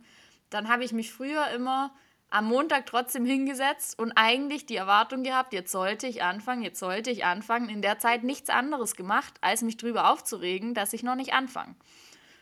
dann 0.50 0.68
habe 0.68 0.84
ich 0.84 0.92
mich 0.92 1.12
früher 1.12 1.48
immer 1.48 1.92
am 2.32 2.46
Montag 2.46 2.86
trotzdem 2.86 3.26
hingesetzt 3.26 3.98
und 3.98 4.12
eigentlich 4.12 4.64
die 4.64 4.76
Erwartung 4.76 5.22
gehabt, 5.22 5.52
jetzt 5.52 5.70
sollte 5.70 6.06
ich 6.06 6.22
anfangen, 6.22 6.62
jetzt 6.62 6.78
sollte 6.78 7.10
ich 7.10 7.26
anfangen, 7.26 7.68
in 7.68 7.82
der 7.82 7.98
Zeit 7.98 8.24
nichts 8.24 8.48
anderes 8.48 8.96
gemacht, 8.96 9.34
als 9.42 9.60
mich 9.60 9.76
drüber 9.76 10.10
aufzuregen, 10.10 10.72
dass 10.72 10.94
ich 10.94 11.02
noch 11.02 11.14
nicht 11.14 11.34
anfange. 11.34 11.74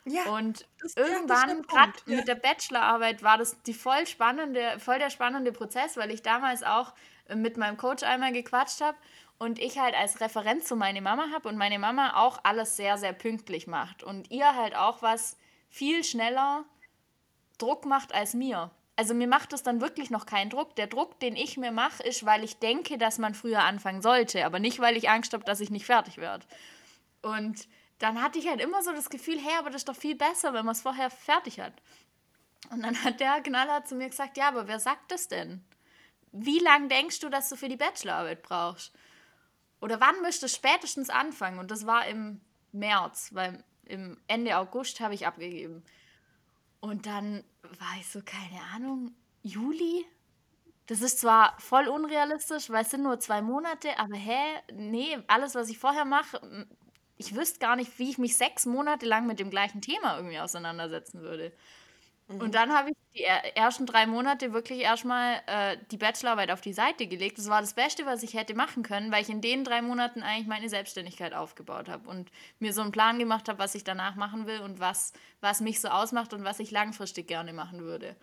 Ja, 0.05 0.25
und 0.33 0.67
das, 0.81 0.97
irgendwann, 0.97 1.63
gerade 1.63 1.93
ja. 2.07 2.17
mit 2.17 2.29
der 2.29 2.37
Bachelorarbeit, 2.37 3.25
war 3.25 3.37
das 3.37 3.61
die 3.63 3.75
voll 3.75 4.07
spannende, 4.07 4.79
voll 4.79 5.01
der 5.01 5.11
spannende 5.11 5.51
Prozess, 5.51 5.97
weil 5.97 6.13
ich 6.13 6.23
damals 6.23 6.63
auch 6.63 6.95
äh, 7.27 7.35
mit 7.35 7.57
meinem 7.57 7.77
Coach 7.77 8.05
einmal 8.05 8.33
gequatscht 8.33 8.81
habe 8.81 8.97
und 9.39 9.59
ich 9.59 9.81
halt 9.81 9.97
als 9.97 10.21
Referenz 10.21 10.67
zu 10.67 10.77
meiner 10.77 11.01
Mama 11.01 11.27
habe 11.35 11.49
und 11.49 11.57
meine 11.57 11.81
Mama 11.81 12.15
auch 12.15 12.39
alles 12.45 12.77
sehr, 12.77 12.97
sehr 12.97 13.13
pünktlich 13.13 13.67
macht 13.67 14.05
und 14.05 14.31
ihr 14.31 14.55
halt 14.55 14.77
auch 14.77 15.03
was 15.03 15.37
viel 15.69 16.05
schneller 16.05 16.65
Druck 17.59 17.85
macht 17.87 18.15
als 18.15 18.35
mir. 18.35 18.71
Also 19.00 19.14
mir 19.14 19.28
macht 19.28 19.54
das 19.54 19.62
dann 19.62 19.80
wirklich 19.80 20.11
noch 20.11 20.26
keinen 20.26 20.50
Druck. 20.50 20.76
Der 20.76 20.87
Druck, 20.87 21.19
den 21.21 21.35
ich 21.35 21.57
mir 21.57 21.73
mache, 21.73 22.02
ist, 22.02 22.26
weil 22.26 22.45
ich 22.45 22.59
denke, 22.59 22.99
dass 22.99 23.16
man 23.16 23.35
früher 23.35 23.62
anfangen 23.62 24.02
sollte, 24.02 24.45
aber 24.45 24.59
nicht, 24.59 24.78
weil 24.78 24.95
ich 24.95 25.09
Angst 25.09 25.33
habe, 25.33 25.42
dass 25.42 25.61
ich 25.61 25.71
nicht 25.71 25.87
fertig 25.87 26.19
werde. 26.19 26.45
Und 27.23 27.66
dann 27.99 28.21
hatte 28.21 28.38
ich 28.38 28.47
halt 28.47 28.61
immer 28.61 28.83
so 28.83 28.92
das 28.92 29.09
Gefühl, 29.09 29.38
hey, 29.38 29.54
aber 29.59 29.71
das 29.71 29.80
ist 29.80 29.88
doch 29.88 29.97
viel 29.97 30.16
besser, 30.16 30.52
wenn 30.52 30.66
man 30.66 30.75
es 30.75 30.83
vorher 30.83 31.09
fertig 31.09 31.61
hat. 31.61 31.73
Und 32.69 32.83
dann 32.83 33.02
hat 33.02 33.21
der 33.21 33.40
Knaller 33.40 33.87
zu 33.87 33.95
mir 33.95 34.11
gesagt, 34.11 34.37
ja, 34.37 34.49
aber 34.49 34.69
wer 34.69 34.78
sagt 34.78 35.11
das 35.11 35.28
denn? 35.28 35.64
Wie 36.33 36.59
lange 36.59 36.88
denkst 36.88 37.21
du, 37.21 37.30
dass 37.30 37.49
du 37.49 37.57
für 37.57 37.71
die 37.71 37.78
Bachelorarbeit 37.78 38.42
brauchst? 38.42 38.92
Oder 39.80 39.99
wann 40.02 40.21
müsstest 40.21 40.42
du 40.42 40.59
spätestens 40.59 41.09
anfangen? 41.09 41.59
Und 41.59 41.71
das 41.71 41.87
war 41.87 42.07
im 42.07 42.42
März, 42.73 43.30
weil 43.33 43.64
im 43.87 44.21
Ende 44.26 44.59
August 44.59 45.00
habe 45.00 45.14
ich 45.14 45.26
abgegeben. 45.26 45.83
Und 46.81 47.07
dann 47.07 47.45
war 47.79 47.97
ich 47.99 48.09
so, 48.09 48.21
keine 48.25 48.63
Ahnung, 48.75 49.15
Juli? 49.43 50.07
Das 50.87 51.03
ist 51.03 51.21
zwar 51.21 51.55
voll 51.61 51.89
unrealistisch, 51.89 52.71
weil 52.71 52.83
es 52.85 52.91
sind 52.91 53.03
nur 53.05 53.21
zwei 53.21 53.43
Monate, 53.43 53.99
aber 53.99 54.17
hä, 54.17 54.39
nee, 54.73 55.19
alles, 55.29 55.55
was 55.55 55.69
ich 55.69 55.79
vorher 55.79 56.05
mache, 56.05 56.67
ich 57.17 57.35
wüsste 57.37 57.61
gar 57.61 57.77
nicht, 57.77 57.99
wie 57.99 58.11
ich 58.11 58.19
mich 58.19 58.37
sechs 58.37 58.67
Monate 58.67 59.07
lang 59.07 59.27
mit 59.27 59.39
dem 59.41 59.51
gleichen 59.51 59.83
Thema 59.83 60.17
irgendwie 60.17 60.41
auseinandersetzen 60.41 61.21
würde. 61.23 61.53
Und 62.31 62.49
mhm. 62.49 62.53
dann 62.53 62.73
habe 62.73 62.91
ich 62.91 62.97
die 63.17 63.25
ersten 63.25 63.87
drei 63.87 64.07
Monate 64.07 64.53
wirklich 64.53 64.81
erstmal 64.81 65.41
äh, 65.47 65.77
die 65.91 65.97
Bachelorarbeit 65.97 66.53
auf 66.53 66.61
die 66.61 66.73
Seite 66.73 67.09
gelegt. 67.09 67.39
Das 67.39 67.49
war 67.49 67.61
das 67.61 67.75
Beste, 67.75 68.07
was 68.07 68.23
ich 68.23 68.35
hätte 68.35 68.55
machen 68.55 68.85
können, 68.85 69.11
weil 69.11 69.23
ich 69.23 69.31
in 69.31 69.41
den 69.41 69.65
drei 69.65 69.83
Monaten 69.83 70.23
eigentlich 70.23 70.47
meine 70.47 70.69
Selbstständigkeit 70.69 71.35
aufgebaut 71.35 71.89
habe 71.89 72.09
und 72.09 72.31
mir 72.61 72.73
so 72.73 72.83
einen 72.83 72.93
Plan 72.93 73.19
gemacht 73.19 73.49
habe, 73.49 73.59
was 73.59 73.75
ich 73.75 73.83
danach 73.83 74.15
machen 74.15 74.47
will 74.47 74.61
und 74.61 74.79
was, 74.79 75.13
was 75.41 75.61
mich 75.61 75.81
so 75.81 75.89
ausmacht 75.89 76.33
und 76.33 76.45
was 76.45 76.61
ich 76.61 76.71
langfristig 76.71 77.27
gerne 77.27 77.53
machen 77.53 77.81
würde. 77.81 78.15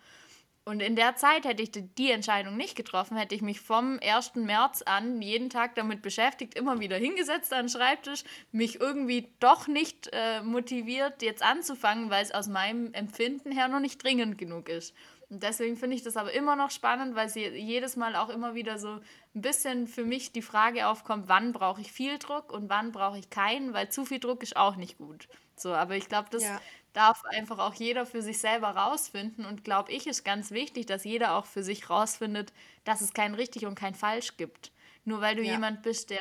Und 0.68 0.80
in 0.80 0.96
der 0.96 1.16
Zeit 1.16 1.46
hätte 1.46 1.62
ich 1.62 1.70
die 1.72 2.10
Entscheidung 2.10 2.58
nicht 2.58 2.76
getroffen, 2.76 3.16
hätte 3.16 3.34
ich 3.34 3.40
mich 3.40 3.58
vom 3.58 3.98
1. 4.02 4.34
März 4.34 4.82
an 4.82 5.22
jeden 5.22 5.48
Tag 5.48 5.74
damit 5.76 6.02
beschäftigt, 6.02 6.58
immer 6.58 6.78
wieder 6.78 6.98
hingesetzt 6.98 7.54
an 7.54 7.64
den 7.64 7.68
Schreibtisch, 7.70 8.22
mich 8.52 8.78
irgendwie 8.78 9.32
doch 9.40 9.66
nicht 9.66 10.10
äh, 10.12 10.42
motiviert, 10.42 11.22
jetzt 11.22 11.42
anzufangen, 11.42 12.10
weil 12.10 12.22
es 12.22 12.32
aus 12.32 12.48
meinem 12.48 12.92
Empfinden 12.92 13.50
her 13.50 13.68
noch 13.68 13.80
nicht 13.80 14.04
dringend 14.04 14.36
genug 14.36 14.68
ist. 14.68 14.94
Und 15.30 15.42
deswegen 15.42 15.78
finde 15.78 15.96
ich 15.96 16.02
das 16.02 16.18
aber 16.18 16.34
immer 16.34 16.54
noch 16.54 16.70
spannend, 16.70 17.14
weil 17.14 17.30
sie 17.30 17.46
jedes 17.46 17.96
Mal 17.96 18.14
auch 18.14 18.28
immer 18.28 18.54
wieder 18.54 18.78
so 18.78 19.00
ein 19.34 19.40
bisschen 19.40 19.86
für 19.86 20.04
mich 20.04 20.32
die 20.32 20.42
Frage 20.42 20.86
aufkommt, 20.88 21.28
wann 21.28 21.54
brauche 21.54 21.80
ich 21.80 21.92
viel 21.92 22.18
Druck 22.18 22.52
und 22.52 22.68
wann 22.68 22.92
brauche 22.92 23.18
ich 23.18 23.30
keinen, 23.30 23.72
weil 23.72 23.88
zu 23.88 24.04
viel 24.04 24.20
Druck 24.20 24.42
ist 24.42 24.58
auch 24.58 24.76
nicht 24.76 24.98
gut. 24.98 25.28
So, 25.56 25.72
aber 25.72 25.96
ich 25.96 26.10
glaube, 26.10 26.28
das 26.30 26.44
ja 26.44 26.60
darf 26.98 27.24
einfach 27.24 27.58
auch 27.58 27.74
jeder 27.74 28.06
für 28.06 28.22
sich 28.22 28.40
selber 28.40 28.70
rausfinden. 28.70 29.46
Und 29.46 29.62
glaube 29.62 29.92
ich, 29.92 30.08
ist 30.08 30.24
ganz 30.24 30.50
wichtig, 30.50 30.86
dass 30.86 31.04
jeder 31.04 31.34
auch 31.36 31.46
für 31.46 31.62
sich 31.62 31.88
rausfindet, 31.88 32.52
dass 32.82 33.00
es 33.00 33.14
kein 33.14 33.34
richtig 33.34 33.66
und 33.66 33.76
kein 33.76 33.94
falsch 33.94 34.36
gibt. 34.36 34.72
Nur 35.04 35.20
weil 35.20 35.36
du 35.36 35.42
ja. 35.42 35.52
jemand 35.52 35.82
bist, 35.82 36.10
der 36.10 36.20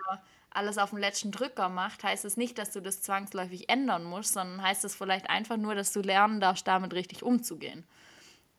alles 0.51 0.77
auf 0.77 0.91
den 0.91 0.99
letzten 0.99 1.31
Drücker 1.31 1.67
macht, 1.69 2.03
heißt 2.03 2.25
es 2.25 2.37
nicht, 2.37 2.59
dass 2.59 2.71
du 2.71 2.81
das 2.81 3.01
zwangsläufig 3.01 3.69
ändern 3.69 4.03
musst, 4.03 4.33
sondern 4.33 4.61
heißt 4.61 4.85
es 4.85 4.95
vielleicht 4.95 5.31
einfach 5.31 5.57
nur, 5.57 5.73
dass 5.73 5.93
du 5.93 6.01
lernen 6.01 6.39
darfst, 6.39 6.67
damit 6.67 6.93
richtig 6.93 7.23
umzugehen. 7.23 7.83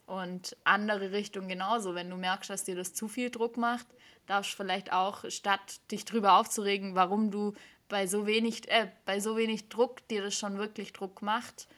Und 0.04 0.56
andere 0.64 1.12
Richtungen 1.12 1.48
genauso. 1.48 1.94
Wenn 1.94 2.10
du 2.10 2.16
merkst, 2.16 2.50
dass 2.50 2.64
dir 2.64 2.75
das 2.75 2.94
zu 2.94 3.06
viel 3.06 3.30
Druck 3.30 3.56
macht, 3.56 3.87
darfst 4.26 4.52
du 4.52 4.56
vielleicht 4.56 4.92
auch, 4.92 5.25
statt 5.28 5.80
dich 5.92 6.04
drüber 6.04 6.38
aufzuregen, 6.38 6.96
warum 6.96 7.30
du 7.30 7.54
bei 7.88 8.08
so 8.08 8.26
wenig, 8.26 8.68
äh, 8.68 8.88
bei 9.04 9.20
so 9.20 9.37
wenig 9.37 9.68
Druck 9.68 10.06
dir 10.08 10.22
das 10.22 10.34
schon 10.34 10.58
wirklich 10.58 10.92
Druck 10.92 11.22
macht, 11.22 11.68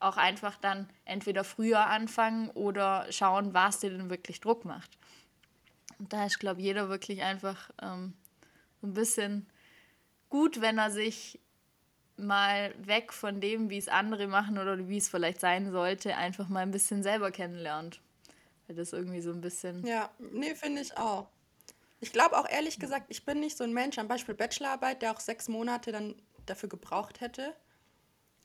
auch 0.00 0.16
einfach 0.16 0.56
dann 0.56 0.88
entweder 1.04 1.44
früher 1.44 1.86
anfangen 1.86 2.50
oder 2.50 3.06
schauen, 3.10 3.54
was 3.54 3.80
dir 3.80 3.90
denn 3.90 4.10
wirklich 4.10 4.40
Druck 4.40 4.64
macht. 4.64 4.98
Und 5.98 6.12
da 6.12 6.26
ist, 6.26 6.38
glaube 6.38 6.60
ich, 6.60 6.66
jeder 6.66 6.88
wirklich 6.88 7.22
einfach 7.22 7.70
ähm, 7.82 8.14
ein 8.82 8.94
bisschen 8.94 9.46
gut, 10.28 10.60
wenn 10.60 10.78
er 10.78 10.90
sich 10.90 11.40
mal 12.16 12.74
weg 12.78 13.12
von 13.12 13.40
dem, 13.40 13.70
wie 13.70 13.78
es 13.78 13.88
andere 13.88 14.26
machen 14.26 14.58
oder 14.58 14.88
wie 14.88 14.98
es 14.98 15.08
vielleicht 15.08 15.40
sein 15.40 15.70
sollte, 15.70 16.16
einfach 16.16 16.48
mal 16.48 16.60
ein 16.60 16.70
bisschen 16.70 17.02
selber 17.02 17.30
kennenlernt. 17.30 18.00
Weil 18.66 18.76
das 18.76 18.92
irgendwie 18.92 19.20
so 19.20 19.30
ein 19.30 19.40
bisschen. 19.40 19.86
Ja, 19.86 20.10
nee, 20.18 20.54
finde 20.54 20.82
ich 20.82 20.96
auch. 20.96 21.28
Ich 22.00 22.12
glaube 22.12 22.38
auch 22.38 22.48
ehrlich 22.48 22.78
gesagt, 22.78 23.06
ich 23.08 23.24
bin 23.24 23.40
nicht 23.40 23.56
so 23.56 23.64
ein 23.64 23.72
Mensch, 23.72 23.98
am 23.98 24.08
Beispiel 24.08 24.34
Bachelorarbeit, 24.34 25.02
der 25.02 25.12
auch 25.12 25.20
sechs 25.20 25.48
Monate 25.48 25.90
dann 25.90 26.14
dafür 26.46 26.68
gebraucht 26.68 27.20
hätte. 27.20 27.54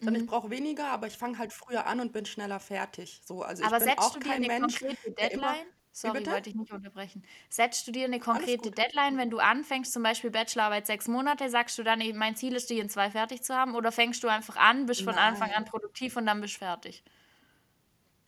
Sondern 0.04 0.16
ich 0.16 0.28
mhm. 0.28 0.32
brauche 0.32 0.50
weniger, 0.50 0.88
aber 0.88 1.08
ich 1.08 1.18
fange 1.18 1.38
halt 1.38 1.54
früher 1.54 1.86
an 1.86 2.00
und 2.00 2.12
bin 2.12 2.26
schneller 2.26 2.60
fertig. 2.60 3.22
So, 3.26 3.44
also 3.44 3.64
aber 3.64 3.78
ich 3.78 3.86
bin 3.86 3.98
auch 3.98 4.20
kein 4.20 4.42
Mensch, 4.42 4.80
konkrete 4.80 5.12
Deadline? 5.12 5.66
Sorry, 5.96 6.26
wollte 6.26 6.50
ich 6.50 6.56
nicht 6.56 6.72
unterbrechen. 6.72 7.24
Setzt 7.50 7.88
du 7.88 7.92
dir 7.92 8.06
eine 8.06 8.20
konkrete 8.20 8.72
Deadline, 8.72 9.16
wenn 9.18 9.30
du 9.30 9.38
anfängst, 9.38 9.94
zum 9.94 10.02
Beispiel 10.02 10.32
Bachelorarbeit 10.32 10.88
sechs 10.88 11.08
Monate, 11.08 11.50
sagst 11.50 11.78
du 11.78 11.84
dann, 11.84 12.00
mein 12.16 12.36
Ziel 12.36 12.56
ist, 12.56 12.72
die 12.72 12.80
in 12.80 12.90
zwei 12.90 13.12
fertig 13.12 13.44
zu 13.44 13.54
haben? 13.54 13.76
Oder 13.76 13.92
fängst 13.92 14.24
du 14.24 14.28
einfach 14.28 14.56
an, 14.56 14.88
bist 14.88 15.04
von 15.04 15.14
Anfang 15.14 15.52
an 15.52 15.66
produktiv 15.66 16.18
und 16.18 16.26
dann 16.26 16.42
bist 16.42 16.58
fertig? 16.58 17.04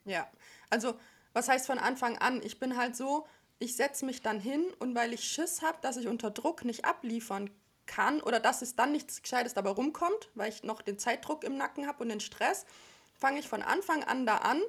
Ja, 0.05 0.29
also 0.69 0.93
was 1.33 1.49
heißt 1.49 1.65
von 1.65 1.79
Anfang 1.79 2.19
an? 2.19 2.41
Ich 2.43 2.59
bin 2.59 2.77
halt 2.77 2.95
so, 2.95 3.25
ich 3.57 3.75
setze 3.75 4.05
mich 4.05 4.21
dann 4.21 4.39
hin 4.39 4.63
und 4.77 4.93
weil 4.93 5.11
ich 5.11 5.23
Schiss 5.23 5.63
habe, 5.63 5.79
dass 5.81 5.97
ich 5.97 6.07
unter 6.07 6.29
Druck 6.29 6.65
nicht 6.65 6.85
abliefern 6.85 7.49
kann 7.85 8.21
oder 8.21 8.39
dass 8.39 8.61
es 8.61 8.75
dann 8.75 8.91
nichts 8.91 9.21
Gescheites 9.21 9.53
dabei 9.53 9.71
rumkommt, 9.71 10.29
weil 10.35 10.49
ich 10.49 10.63
noch 10.63 10.81
den 10.81 10.99
Zeitdruck 10.99 11.43
im 11.43 11.57
Nacken 11.57 11.87
habe 11.87 12.03
und 12.03 12.09
den 12.09 12.19
Stress, 12.19 12.65
fange 13.17 13.39
ich 13.39 13.47
von 13.47 13.61
Anfang 13.61 14.03
an 14.03 14.25
da 14.25 14.37
an. 14.37 14.61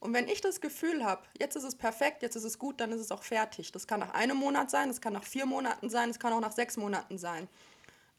Und 0.00 0.12
wenn 0.12 0.28
ich 0.28 0.40
das 0.40 0.60
Gefühl 0.60 1.04
habe, 1.04 1.22
jetzt 1.38 1.56
ist 1.56 1.64
es 1.64 1.76
perfekt, 1.76 2.22
jetzt 2.22 2.36
ist 2.36 2.44
es 2.44 2.58
gut, 2.58 2.80
dann 2.80 2.92
ist 2.92 3.00
es 3.00 3.10
auch 3.10 3.22
fertig. 3.22 3.72
Das 3.72 3.86
kann 3.86 4.00
nach 4.00 4.12
einem 4.12 4.36
Monat 4.36 4.70
sein, 4.70 4.88
das 4.88 5.00
kann 5.00 5.14
nach 5.14 5.24
vier 5.24 5.46
Monaten 5.46 5.88
sein, 5.88 6.10
das 6.10 6.18
kann 6.18 6.32
auch 6.32 6.40
nach 6.40 6.52
sechs 6.52 6.76
Monaten 6.76 7.16
sein. 7.16 7.48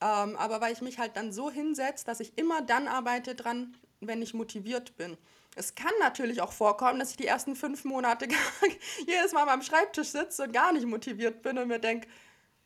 Ähm, 0.02 0.36
aber 0.36 0.62
weil 0.62 0.74
ich 0.74 0.82
mich 0.82 0.98
halt 1.00 1.16
dann 1.16 1.32
so 1.32 1.52
hinsetze, 1.52 2.06
dass 2.06 2.20
ich 2.20 2.38
immer 2.38 2.62
dann 2.62 2.88
arbeite 2.88 3.36
dran, 3.36 3.78
wenn 4.02 4.22
ich 4.22 4.34
motiviert 4.34 4.98
bin. 4.98 5.18
Es 5.56 5.74
kann 5.74 5.94
natürlich 6.02 6.42
auch 6.42 6.52
vorkommen, 6.52 7.00
dass 7.00 7.12
ich 7.12 7.18
die 7.18 7.28
ersten 7.28 7.56
fünf 7.56 7.86
Monate 7.86 8.28
jedes 9.08 9.32
Mal 9.32 9.46
beim 9.46 9.62
Schreibtisch 9.62 10.10
sitze 10.10 10.44
und 10.44 10.54
gar 10.54 10.74
nicht 10.74 10.86
motiviert 10.86 11.42
bin 11.44 11.58
und 11.58 11.70
mir 11.70 11.80
denke, 11.80 12.10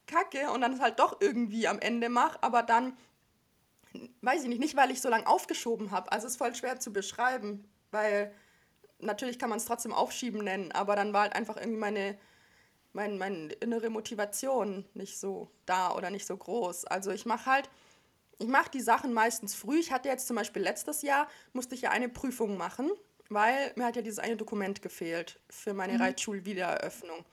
kacke 0.09 0.51
und 0.51 0.61
dann 0.61 0.73
es 0.73 0.81
halt 0.81 0.99
doch 0.99 1.21
irgendwie 1.21 1.67
am 1.67 1.79
Ende 1.79 2.09
mache, 2.09 2.41
aber 2.41 2.63
dann, 2.63 2.97
weiß 4.21 4.43
ich 4.43 4.49
nicht, 4.49 4.59
nicht 4.59 4.75
weil 4.75 4.91
ich 4.91 5.01
so 5.01 5.09
lange 5.09 5.27
aufgeschoben 5.27 5.91
habe. 5.91 6.11
Also 6.11 6.27
es 6.27 6.33
ist 6.33 6.37
voll 6.37 6.55
schwer 6.55 6.79
zu 6.79 6.91
beschreiben, 6.91 7.67
weil 7.91 8.33
natürlich 8.99 9.39
kann 9.39 9.49
man 9.49 9.57
es 9.57 9.65
trotzdem 9.65 9.93
aufschieben 9.93 10.43
nennen, 10.43 10.71
aber 10.71 10.95
dann 10.95 11.13
war 11.13 11.21
halt 11.21 11.33
einfach 11.33 11.57
irgendwie 11.57 11.79
meine, 11.79 12.17
mein, 12.93 13.17
meine 13.17 13.53
innere 13.53 13.89
Motivation 13.89 14.85
nicht 14.93 15.17
so 15.19 15.49
da 15.65 15.93
oder 15.95 16.09
nicht 16.09 16.25
so 16.25 16.35
groß. 16.35 16.85
Also 16.85 17.11
ich 17.11 17.25
mache 17.25 17.45
halt, 17.45 17.69
ich 18.39 18.47
mache 18.47 18.71
die 18.71 18.81
Sachen 18.81 19.13
meistens 19.13 19.55
früh. 19.55 19.79
Ich 19.79 19.91
hatte 19.91 20.09
jetzt 20.09 20.27
zum 20.27 20.35
Beispiel 20.35 20.61
letztes 20.61 21.01
Jahr, 21.01 21.27
musste 21.53 21.75
ich 21.75 21.81
ja 21.81 21.91
eine 21.91 22.09
Prüfung 22.09 22.57
machen, 22.57 22.89
weil 23.29 23.73
mir 23.75 23.85
hat 23.85 23.95
ja 23.95 24.01
dieses 24.01 24.19
eine 24.19 24.37
Dokument 24.37 24.81
gefehlt 24.81 25.39
für 25.49 25.73
meine 25.73 25.93
mhm. 25.93 26.01
Reitschulwiedereröffnung. 26.01 27.25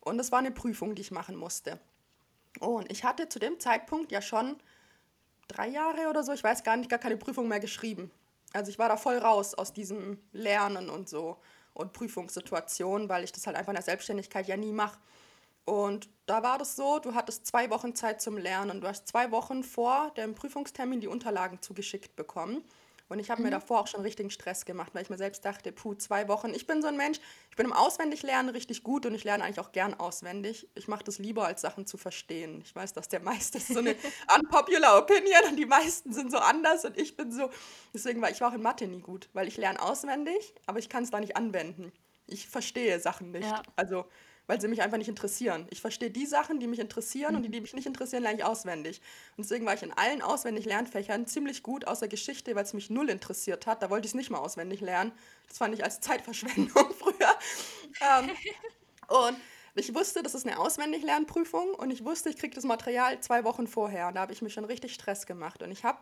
Und 0.00 0.18
das 0.18 0.32
war 0.32 0.38
eine 0.38 0.50
Prüfung, 0.50 0.94
die 0.94 1.02
ich 1.02 1.10
machen 1.10 1.36
musste. 1.36 1.78
Und 2.60 2.90
ich 2.90 3.04
hatte 3.04 3.28
zu 3.28 3.38
dem 3.38 3.60
Zeitpunkt 3.60 4.12
ja 4.12 4.22
schon 4.22 4.56
drei 5.48 5.68
Jahre 5.68 6.08
oder 6.08 6.22
so, 6.22 6.32
ich 6.32 6.44
weiß 6.44 6.62
gar 6.62 6.76
nicht, 6.76 6.90
gar 6.90 6.98
keine 6.98 7.16
Prüfung 7.16 7.48
mehr 7.48 7.60
geschrieben. 7.60 8.10
Also 8.52 8.70
ich 8.70 8.78
war 8.78 8.88
da 8.88 8.96
voll 8.96 9.18
raus 9.18 9.54
aus 9.54 9.72
diesem 9.72 10.18
Lernen 10.32 10.90
und 10.90 11.08
so 11.08 11.38
und 11.74 11.92
Prüfungssituationen, 11.92 13.08
weil 13.08 13.24
ich 13.24 13.32
das 13.32 13.46
halt 13.46 13.56
einfach 13.56 13.70
in 13.70 13.76
der 13.76 13.84
Selbstständigkeit 13.84 14.48
ja 14.48 14.56
nie 14.56 14.72
mache. 14.72 14.98
Und 15.64 16.08
da 16.26 16.42
war 16.42 16.56
das 16.58 16.76
so, 16.76 16.98
du 16.98 17.14
hattest 17.14 17.46
zwei 17.46 17.68
Wochen 17.70 17.94
Zeit 17.94 18.22
zum 18.22 18.38
Lernen. 18.38 18.80
Du 18.80 18.88
hast 18.88 19.06
zwei 19.06 19.30
Wochen 19.30 19.62
vor 19.62 20.10
dem 20.16 20.34
Prüfungstermin 20.34 21.00
die 21.00 21.08
Unterlagen 21.08 21.60
zugeschickt 21.60 22.16
bekommen. 22.16 22.64
Und 23.08 23.18
ich 23.18 23.30
habe 23.30 23.40
mhm. 23.40 23.46
mir 23.46 23.50
davor 23.52 23.80
auch 23.80 23.86
schon 23.86 24.02
richtigen 24.02 24.30
Stress 24.30 24.64
gemacht, 24.64 24.94
weil 24.94 25.02
ich 25.02 25.10
mir 25.10 25.16
selbst 25.16 25.44
dachte, 25.44 25.72
puh, 25.72 25.94
zwei 25.94 26.28
Wochen. 26.28 26.52
Ich 26.52 26.66
bin 26.66 26.82
so 26.82 26.88
ein 26.88 26.96
Mensch, 26.96 27.18
ich 27.50 27.56
bin 27.56 27.66
im 27.66 27.72
Auswendiglernen 27.72 28.50
richtig 28.50 28.82
gut 28.82 29.06
und 29.06 29.14
ich 29.14 29.24
lerne 29.24 29.44
eigentlich 29.44 29.60
auch 29.60 29.72
gern 29.72 29.94
auswendig. 29.94 30.68
Ich 30.74 30.88
mache 30.88 31.04
das 31.04 31.18
lieber, 31.18 31.46
als 31.46 31.62
Sachen 31.62 31.86
zu 31.86 31.96
verstehen. 31.96 32.60
Ich 32.64 32.74
weiß, 32.74 32.92
dass 32.92 33.08
der 33.08 33.20
meiste 33.20 33.60
so 33.60 33.78
eine 33.78 33.96
unpopular 34.36 34.98
Opinion 34.98 35.44
und 35.48 35.56
die 35.56 35.66
meisten 35.66 36.12
sind 36.12 36.30
so 36.30 36.38
anders 36.38 36.84
und 36.84 36.98
ich 36.98 37.16
bin 37.16 37.32
so. 37.32 37.50
Deswegen 37.94 38.20
war 38.20 38.30
ich 38.30 38.40
war 38.40 38.50
auch 38.50 38.54
in 38.54 38.62
Mathe 38.62 38.86
nie 38.86 39.00
gut, 39.00 39.30
weil 39.32 39.48
ich 39.48 39.56
lerne 39.56 39.80
auswendig, 39.80 40.54
aber 40.66 40.78
ich 40.78 40.88
kann 40.88 41.04
es 41.04 41.10
da 41.10 41.20
nicht 41.20 41.36
anwenden. 41.36 41.92
Ich 42.26 42.46
verstehe 42.46 43.00
Sachen 43.00 43.30
nicht. 43.30 43.48
Ja. 43.48 43.62
Also 43.74 44.04
weil 44.48 44.60
sie 44.60 44.66
mich 44.66 44.82
einfach 44.82 44.96
nicht 44.96 45.08
interessieren. 45.08 45.66
Ich 45.70 45.80
verstehe 45.80 46.10
die 46.10 46.26
Sachen, 46.26 46.58
die 46.58 46.66
mich 46.66 46.80
interessieren 46.80 47.36
und 47.36 47.42
die, 47.42 47.50
die 47.50 47.60
mich 47.60 47.74
nicht 47.74 47.86
interessieren, 47.86 48.22
lerne 48.22 48.38
ich 48.38 48.44
auswendig. 48.44 49.00
Und 49.36 49.44
deswegen 49.44 49.66
war 49.66 49.74
ich 49.74 49.82
in 49.82 49.92
allen 49.92 50.22
auswendig 50.22 50.64
Lernfächern 50.64 51.26
ziemlich 51.26 51.62
gut, 51.62 51.86
außer 51.86 52.08
Geschichte, 52.08 52.56
weil 52.56 52.64
es 52.64 52.72
mich 52.72 52.88
null 52.88 53.10
interessiert 53.10 53.66
hat. 53.66 53.82
Da 53.82 53.90
wollte 53.90 54.06
ich 54.06 54.12
es 54.12 54.14
nicht 54.16 54.30
mal 54.30 54.38
auswendig 54.38 54.80
lernen. 54.80 55.12
Das 55.46 55.58
fand 55.58 55.74
ich 55.74 55.84
als 55.84 56.00
Zeitverschwendung 56.00 56.92
früher. 56.98 57.38
Ähm, 58.00 58.30
und 59.08 59.36
ich 59.74 59.94
wusste, 59.94 60.22
das 60.22 60.34
ist 60.34 60.46
eine 60.46 60.58
Auswendiglernprüfung 60.58 61.74
und 61.74 61.90
ich 61.90 62.06
wusste, 62.06 62.30
ich 62.30 62.38
kriege 62.38 62.54
das 62.54 62.64
Material 62.64 63.20
zwei 63.20 63.44
Wochen 63.44 63.66
vorher. 63.66 64.08
Und 64.08 64.14
da 64.14 64.22
habe 64.22 64.32
ich 64.32 64.40
mir 64.40 64.50
schon 64.50 64.64
richtig 64.64 64.94
Stress 64.94 65.26
gemacht. 65.26 65.62
Und 65.62 65.70
ich 65.70 65.84
habe 65.84 65.98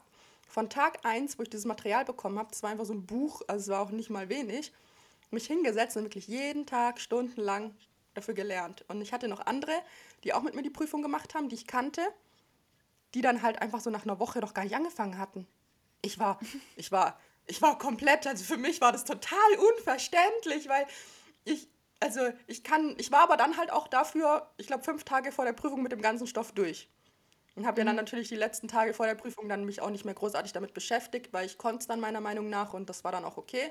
von 0.48 0.70
Tag 0.70 1.04
1, 1.04 1.36
wo 1.36 1.42
ich 1.42 1.50
dieses 1.50 1.66
Material 1.66 2.04
bekommen 2.04 2.38
habe, 2.38 2.50
das 2.50 2.62
war 2.62 2.70
einfach 2.70 2.84
so 2.84 2.94
ein 2.94 3.06
Buch, 3.06 3.42
also 3.48 3.60
es 3.60 3.68
war 3.76 3.84
auch 3.84 3.90
nicht 3.90 4.08
mal 4.08 4.28
wenig, 4.28 4.72
mich 5.32 5.48
hingesetzt 5.48 5.96
und 5.96 6.04
wirklich 6.04 6.28
jeden 6.28 6.64
Tag 6.64 7.00
stundenlang 7.00 7.74
dafür 8.16 8.34
gelernt. 8.34 8.84
Und 8.88 9.00
ich 9.00 9.12
hatte 9.12 9.28
noch 9.28 9.46
andere, 9.46 9.72
die 10.24 10.32
auch 10.32 10.42
mit 10.42 10.54
mir 10.54 10.62
die 10.62 10.70
Prüfung 10.70 11.02
gemacht 11.02 11.34
haben, 11.34 11.48
die 11.48 11.54
ich 11.54 11.66
kannte, 11.66 12.02
die 13.14 13.20
dann 13.20 13.42
halt 13.42 13.62
einfach 13.62 13.80
so 13.80 13.90
nach 13.90 14.04
einer 14.04 14.18
Woche 14.18 14.40
noch 14.40 14.54
gar 14.54 14.64
nicht 14.64 14.74
angefangen 14.74 15.18
hatten. 15.18 15.46
Ich 16.02 16.18
war, 16.18 16.38
ich 16.76 16.92
war, 16.92 17.18
ich 17.46 17.62
war 17.62 17.78
komplett, 17.78 18.26
also 18.26 18.44
für 18.44 18.56
mich 18.56 18.80
war 18.80 18.92
das 18.92 19.04
total 19.04 19.38
unverständlich, 19.78 20.68
weil 20.68 20.86
ich, 21.44 21.68
also 22.00 22.20
ich 22.46 22.64
kann, 22.64 22.94
ich 22.98 23.12
war 23.12 23.20
aber 23.20 23.36
dann 23.36 23.56
halt 23.56 23.70
auch 23.70 23.88
dafür, 23.88 24.50
ich 24.56 24.66
glaube, 24.66 24.84
fünf 24.84 25.04
Tage 25.04 25.32
vor 25.32 25.44
der 25.44 25.52
Prüfung 25.52 25.82
mit 25.82 25.92
dem 25.92 26.02
ganzen 26.02 26.26
Stoff 26.26 26.52
durch. 26.52 26.88
Und 27.54 27.66
habe 27.66 27.80
ja 27.80 27.86
dann 27.86 27.94
mhm. 27.94 28.02
natürlich 28.02 28.28
die 28.28 28.36
letzten 28.36 28.68
Tage 28.68 28.92
vor 28.92 29.06
der 29.06 29.14
Prüfung 29.14 29.48
dann 29.48 29.64
mich 29.64 29.80
auch 29.80 29.88
nicht 29.88 30.04
mehr 30.04 30.12
großartig 30.12 30.52
damit 30.52 30.74
beschäftigt, 30.74 31.32
weil 31.32 31.46
ich 31.46 31.56
konnte 31.56 31.78
es 31.78 31.86
dann 31.86 32.00
meiner 32.00 32.20
Meinung 32.20 32.50
nach 32.50 32.74
und 32.74 32.90
das 32.90 33.02
war 33.02 33.12
dann 33.12 33.24
auch 33.24 33.38
okay. 33.38 33.70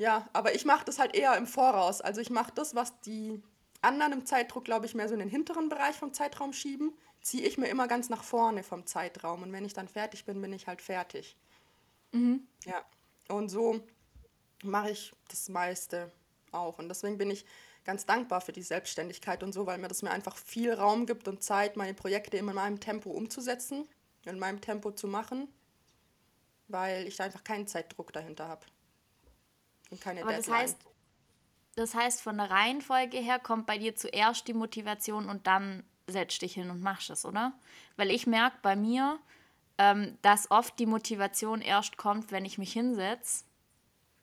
Ja, 0.00 0.26
aber 0.32 0.54
ich 0.54 0.64
mache 0.64 0.86
das 0.86 0.98
halt 0.98 1.14
eher 1.14 1.36
im 1.36 1.46
Voraus. 1.46 2.00
Also 2.00 2.22
ich 2.22 2.30
mache 2.30 2.50
das, 2.54 2.74
was 2.74 2.98
die 3.00 3.42
anderen 3.82 4.14
im 4.14 4.24
Zeitdruck, 4.24 4.64
glaube 4.64 4.86
ich, 4.86 4.94
mehr 4.94 5.06
so 5.06 5.12
in 5.12 5.20
den 5.20 5.28
hinteren 5.28 5.68
Bereich 5.68 5.94
vom 5.94 6.14
Zeitraum 6.14 6.54
schieben, 6.54 6.96
ziehe 7.20 7.46
ich 7.46 7.58
mir 7.58 7.68
immer 7.68 7.86
ganz 7.86 8.08
nach 8.08 8.24
vorne 8.24 8.62
vom 8.62 8.86
Zeitraum. 8.86 9.42
Und 9.42 9.52
wenn 9.52 9.66
ich 9.66 9.74
dann 9.74 9.88
fertig 9.88 10.24
bin, 10.24 10.40
bin 10.40 10.54
ich 10.54 10.66
halt 10.66 10.80
fertig. 10.80 11.36
Mhm. 12.12 12.48
Ja, 12.64 12.82
und 13.28 13.50
so 13.50 13.78
mache 14.64 14.92
ich 14.92 15.12
das 15.28 15.50
meiste 15.50 16.10
auch. 16.50 16.78
Und 16.78 16.88
deswegen 16.88 17.18
bin 17.18 17.30
ich 17.30 17.44
ganz 17.84 18.06
dankbar 18.06 18.40
für 18.40 18.52
die 18.52 18.62
Selbstständigkeit 18.62 19.42
und 19.42 19.52
so, 19.52 19.66
weil 19.66 19.76
mir 19.76 19.88
das 19.88 20.00
mir 20.00 20.12
einfach 20.12 20.38
viel 20.38 20.72
Raum 20.72 21.04
gibt 21.04 21.28
und 21.28 21.42
Zeit, 21.42 21.76
meine 21.76 21.92
Projekte 21.92 22.38
in 22.38 22.46
meinem 22.46 22.80
Tempo 22.80 23.10
umzusetzen, 23.10 23.86
in 24.24 24.38
meinem 24.38 24.62
Tempo 24.62 24.92
zu 24.92 25.08
machen, 25.08 25.46
weil 26.68 27.06
ich 27.06 27.16
da 27.16 27.24
einfach 27.24 27.44
keinen 27.44 27.66
Zeitdruck 27.66 28.14
dahinter 28.14 28.48
habe. 28.48 28.64
Und 29.90 30.00
keine 30.00 30.22
Aber 30.22 30.32
Deadline. 30.32 30.52
Das 30.52 30.62
heißt, 30.62 30.76
das 31.76 31.94
heißt, 31.94 32.20
von 32.20 32.36
der 32.36 32.50
Reihenfolge 32.50 33.18
her 33.18 33.38
kommt 33.38 33.66
bei 33.66 33.78
dir 33.78 33.94
zuerst 33.96 34.46
die 34.48 34.54
Motivation 34.54 35.28
und 35.28 35.46
dann 35.46 35.84
setzt 36.06 36.42
dich 36.42 36.54
hin 36.54 36.70
und 36.70 36.82
machst 36.82 37.10
es, 37.10 37.24
oder? 37.24 37.52
Weil 37.96 38.10
ich 38.10 38.26
merke 38.26 38.56
bei 38.62 38.74
mir, 38.74 39.18
ähm, 39.78 40.18
dass 40.22 40.50
oft 40.50 40.78
die 40.78 40.86
Motivation 40.86 41.60
erst 41.60 41.96
kommt, 41.96 42.32
wenn 42.32 42.44
ich 42.44 42.58
mich 42.58 42.72
hinsetze 42.72 43.44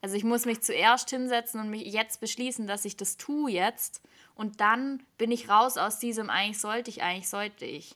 also 0.01 0.15
ich 0.15 0.23
muss 0.23 0.45
mich 0.45 0.61
zuerst 0.61 1.09
hinsetzen 1.09 1.59
und 1.59 1.69
mich 1.69 1.83
jetzt 1.85 2.19
beschließen, 2.19 2.67
dass 2.67 2.85
ich 2.85 2.97
das 2.97 3.17
tue 3.17 3.51
jetzt. 3.51 4.01
Und 4.35 4.61
dann 4.61 5.03
bin 5.17 5.31
ich 5.31 5.49
raus 5.49 5.77
aus 5.77 5.99
diesem 5.99 6.29
eigentlich 6.29 6.59
sollte 6.59 6.89
ich, 6.89 7.01
eigentlich 7.01 7.29
sollte 7.29 7.65
ich. 7.65 7.95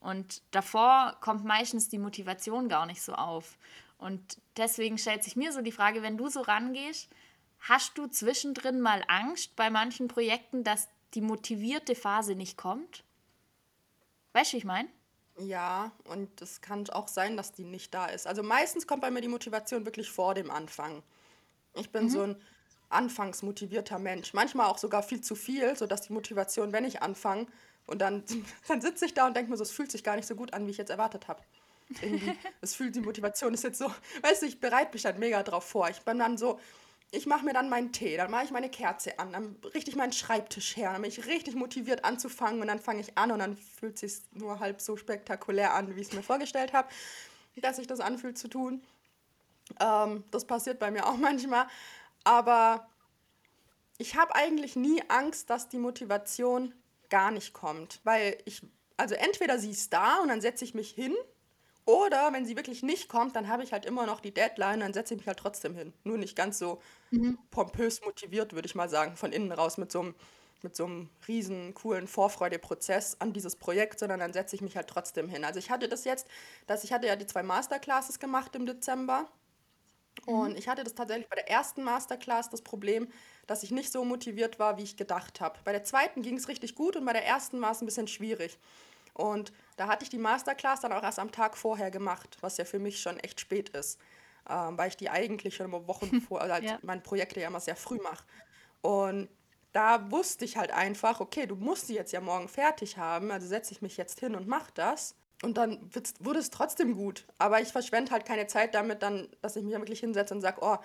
Und 0.00 0.42
davor 0.50 1.16
kommt 1.20 1.44
meistens 1.44 1.88
die 1.88 1.98
Motivation 1.98 2.68
gar 2.68 2.86
nicht 2.86 3.00
so 3.00 3.14
auf. 3.14 3.56
Und 3.98 4.38
deswegen 4.56 4.98
stellt 4.98 5.24
sich 5.24 5.36
mir 5.36 5.52
so 5.52 5.62
die 5.62 5.72
Frage, 5.72 6.02
wenn 6.02 6.18
du 6.18 6.28
so 6.28 6.40
rangehst, 6.40 7.08
hast 7.60 7.96
du 7.96 8.06
zwischendrin 8.06 8.80
mal 8.80 9.02
Angst 9.08 9.56
bei 9.56 9.70
manchen 9.70 10.08
Projekten, 10.08 10.64
dass 10.64 10.88
die 11.14 11.20
motivierte 11.20 11.94
Phase 11.94 12.34
nicht 12.34 12.56
kommt? 12.56 13.04
Weißt 14.32 14.52
du, 14.52 14.58
ich 14.58 14.64
meine? 14.64 14.88
Ja, 15.38 15.92
und 16.04 16.40
es 16.40 16.60
kann 16.60 16.88
auch 16.90 17.08
sein, 17.08 17.36
dass 17.36 17.52
die 17.52 17.64
nicht 17.64 17.92
da 17.92 18.06
ist. 18.06 18.26
Also 18.26 18.42
meistens 18.42 18.86
kommt 18.86 19.02
bei 19.02 19.10
mir 19.10 19.20
die 19.20 19.28
Motivation 19.28 19.84
wirklich 19.84 20.10
vor 20.10 20.34
dem 20.34 20.50
Anfang. 20.50 21.02
Ich 21.74 21.90
bin 21.90 22.04
mhm. 22.04 22.10
so 22.10 22.22
ein 22.22 22.36
anfangsmotivierter 22.88 23.98
Mensch. 23.98 24.32
Manchmal 24.32 24.66
auch 24.66 24.78
sogar 24.78 25.02
viel 25.02 25.20
zu 25.20 25.34
viel, 25.34 25.76
sodass 25.76 26.02
die 26.02 26.12
Motivation, 26.12 26.72
wenn 26.72 26.84
ich 26.84 27.02
anfange, 27.02 27.46
und 27.86 28.00
dann, 28.00 28.24
dann 28.68 28.80
sitze 28.80 29.06
ich 29.06 29.14
da 29.14 29.26
und 29.26 29.36
denke 29.36 29.50
mir 29.50 29.56
so, 29.56 29.62
es 29.62 29.70
fühlt 29.70 29.90
sich 29.90 30.04
gar 30.04 30.16
nicht 30.16 30.26
so 30.26 30.34
gut 30.34 30.54
an, 30.54 30.66
wie 30.66 30.70
ich 30.70 30.78
jetzt 30.78 30.90
erwartet 30.90 31.28
habe. 31.28 31.42
Es 32.60 32.74
fühlt, 32.74 32.94
die 32.94 33.00
Motivation 33.00 33.54
ist 33.54 33.64
jetzt 33.64 33.78
so, 33.78 33.90
weißt 34.22 34.42
du, 34.42 34.46
ich 34.46 34.60
bereite 34.60 34.92
mich 34.92 35.02
dann 35.02 35.18
mega 35.18 35.42
drauf 35.42 35.64
vor. 35.64 35.88
Ich 35.88 36.00
bin 36.00 36.18
dann 36.18 36.36
so, 36.36 36.58
ich 37.12 37.26
mache 37.26 37.44
mir 37.44 37.52
dann 37.52 37.68
meinen 37.68 37.92
Tee, 37.92 38.16
dann 38.16 38.30
mache 38.30 38.44
ich 38.44 38.50
meine 38.50 38.68
Kerze 38.68 39.18
an, 39.18 39.32
dann 39.32 39.56
richte 39.74 39.90
ich 39.90 39.96
meinen 39.96 40.12
Schreibtisch 40.12 40.76
her, 40.76 40.92
dann 40.92 41.02
bin 41.02 41.10
ich 41.10 41.26
richtig 41.26 41.54
motiviert 41.54 42.04
anzufangen 42.04 42.60
und 42.60 42.66
dann 42.66 42.80
fange 42.80 43.00
ich 43.00 43.16
an 43.16 43.30
und 43.30 43.38
dann 43.38 43.56
fühlt 43.56 43.94
es 43.94 44.00
sich 44.00 44.22
nur 44.32 44.58
halb 44.58 44.80
so 44.80 44.96
spektakulär 44.96 45.74
an, 45.74 45.94
wie 45.94 46.00
ich 46.00 46.08
es 46.08 46.12
mir 46.12 46.22
vorgestellt 46.22 46.72
habe, 46.72 46.88
dass 47.56 47.76
sich 47.76 47.86
das 47.86 48.00
anfühlt 48.00 48.36
zu 48.36 48.48
tun. 48.48 48.82
Ähm, 49.80 50.24
das 50.30 50.44
passiert 50.44 50.78
bei 50.78 50.90
mir 50.90 51.06
auch 51.06 51.16
manchmal. 51.16 51.66
Aber 52.24 52.88
ich 53.98 54.16
habe 54.16 54.34
eigentlich 54.34 54.76
nie 54.76 55.02
Angst, 55.08 55.48
dass 55.50 55.68
die 55.68 55.78
Motivation 55.78 56.74
gar 57.08 57.30
nicht 57.30 57.52
kommt. 57.52 58.00
Weil 58.04 58.36
ich, 58.44 58.62
also 58.96 59.14
entweder 59.14 59.58
sie 59.58 59.70
ist 59.70 59.92
da 59.92 60.18
und 60.18 60.28
dann 60.28 60.40
setze 60.40 60.64
ich 60.64 60.74
mich 60.74 60.90
hin. 60.90 61.14
Oder 61.86 62.32
wenn 62.32 62.44
sie 62.44 62.56
wirklich 62.56 62.82
nicht 62.82 63.08
kommt, 63.08 63.36
dann 63.36 63.48
habe 63.48 63.62
ich 63.62 63.72
halt 63.72 63.86
immer 63.86 64.06
noch 64.06 64.20
die 64.20 64.34
Deadline 64.34 64.74
und 64.74 64.80
dann 64.80 64.92
setze 64.92 65.14
ich 65.14 65.20
mich 65.20 65.28
halt 65.28 65.38
trotzdem 65.38 65.74
hin. 65.74 65.92
Nur 66.02 66.18
nicht 66.18 66.36
ganz 66.36 66.58
so 66.58 66.82
mhm. 67.12 67.38
pompös 67.50 68.04
motiviert, 68.04 68.52
würde 68.52 68.66
ich 68.66 68.74
mal 68.74 68.88
sagen, 68.88 69.16
von 69.16 69.32
innen 69.32 69.52
raus 69.52 69.78
mit 69.78 69.90
so 69.90 70.00
einem 70.00 70.14
mit 70.62 70.74
so 70.74 70.86
einem 70.86 71.10
riesen 71.28 71.74
coolen 71.74 72.08
Vorfreudeprozess 72.08 73.20
an 73.20 73.32
dieses 73.32 73.56
Projekt, 73.56 74.00
sondern 74.00 74.18
dann 74.20 74.32
setze 74.32 74.56
ich 74.56 74.62
mich 74.62 74.74
halt 74.74 74.88
trotzdem 74.88 75.28
hin. 75.28 75.44
Also 75.44 75.58
ich 75.58 75.70
hatte 75.70 75.86
das 75.86 76.04
jetzt, 76.04 76.26
dass 76.66 76.82
ich 76.82 76.92
hatte 76.92 77.06
ja 77.06 77.14
die 77.14 77.26
zwei 77.26 77.42
Masterclasses 77.42 78.18
gemacht 78.18 78.56
im 78.56 78.66
Dezember 78.66 79.28
und 80.24 80.52
mhm. 80.52 80.56
ich 80.56 80.66
hatte 80.66 80.82
das 80.82 80.94
tatsächlich 80.94 81.28
bei 81.28 81.36
der 81.36 81.50
ersten 81.50 81.84
Masterclass 81.84 82.48
das 82.48 82.62
Problem, 82.62 83.08
dass 83.46 83.62
ich 83.62 83.70
nicht 83.70 83.92
so 83.92 84.04
motiviert 84.04 84.58
war, 84.58 84.78
wie 84.78 84.82
ich 84.82 84.96
gedacht 84.96 85.40
habe. 85.40 85.58
Bei 85.64 85.72
der 85.72 85.84
zweiten 85.84 86.22
ging 86.22 86.36
es 86.36 86.48
richtig 86.48 86.74
gut 86.74 86.96
und 86.96 87.04
bei 87.04 87.12
der 87.12 87.26
ersten 87.26 87.60
war 87.60 87.72
es 87.72 87.82
ein 87.82 87.86
bisschen 87.86 88.08
schwierig. 88.08 88.58
Und 89.16 89.50
da 89.76 89.88
hatte 89.88 90.04
ich 90.04 90.10
die 90.10 90.18
Masterclass 90.18 90.80
dann 90.80 90.92
auch 90.92 91.02
erst 91.02 91.18
am 91.18 91.32
Tag 91.32 91.56
vorher 91.56 91.90
gemacht, 91.90 92.36
was 92.42 92.58
ja 92.58 92.66
für 92.66 92.78
mich 92.78 93.00
schon 93.00 93.18
echt 93.20 93.40
spät 93.40 93.70
ist, 93.70 93.98
ähm, 94.48 94.76
weil 94.76 94.88
ich 94.88 94.96
die 94.98 95.08
eigentlich 95.08 95.56
schon 95.56 95.66
immer 95.66 95.88
Wochen 95.88 96.20
vor, 96.28 96.42
also 96.42 96.52
halt 96.52 96.64
ja. 96.64 96.78
meine 96.82 97.00
Projekte 97.00 97.40
ja 97.40 97.48
immer 97.48 97.60
sehr 97.60 97.76
früh 97.76 97.98
mache. 98.02 98.24
Und 98.82 99.28
da 99.72 100.10
wusste 100.10 100.44
ich 100.44 100.58
halt 100.58 100.70
einfach, 100.70 101.20
okay, 101.20 101.46
du 101.46 101.56
musst 101.56 101.88
die 101.88 101.94
jetzt 101.94 102.12
ja 102.12 102.20
morgen 102.20 102.48
fertig 102.48 102.98
haben, 102.98 103.30
also 103.30 103.46
setze 103.46 103.72
ich 103.72 103.80
mich 103.80 103.96
jetzt 103.96 104.20
hin 104.20 104.34
und 104.34 104.46
mache 104.46 104.70
das. 104.74 105.14
Und 105.42 105.56
dann 105.56 105.90
wurde 106.20 106.38
es 106.38 106.50
trotzdem 106.50 106.94
gut. 106.94 107.26
Aber 107.38 107.60
ich 107.60 107.68
verschwende 107.68 108.10
halt 108.12 108.24
keine 108.24 108.46
Zeit 108.46 108.74
damit, 108.74 109.02
dann, 109.02 109.28
dass 109.42 109.56
ich 109.56 109.64
mich 109.64 109.74
wirklich 109.74 110.00
hinsetze 110.00 110.34
und 110.34 110.40
sage, 110.40 110.58
oh, 110.62 110.76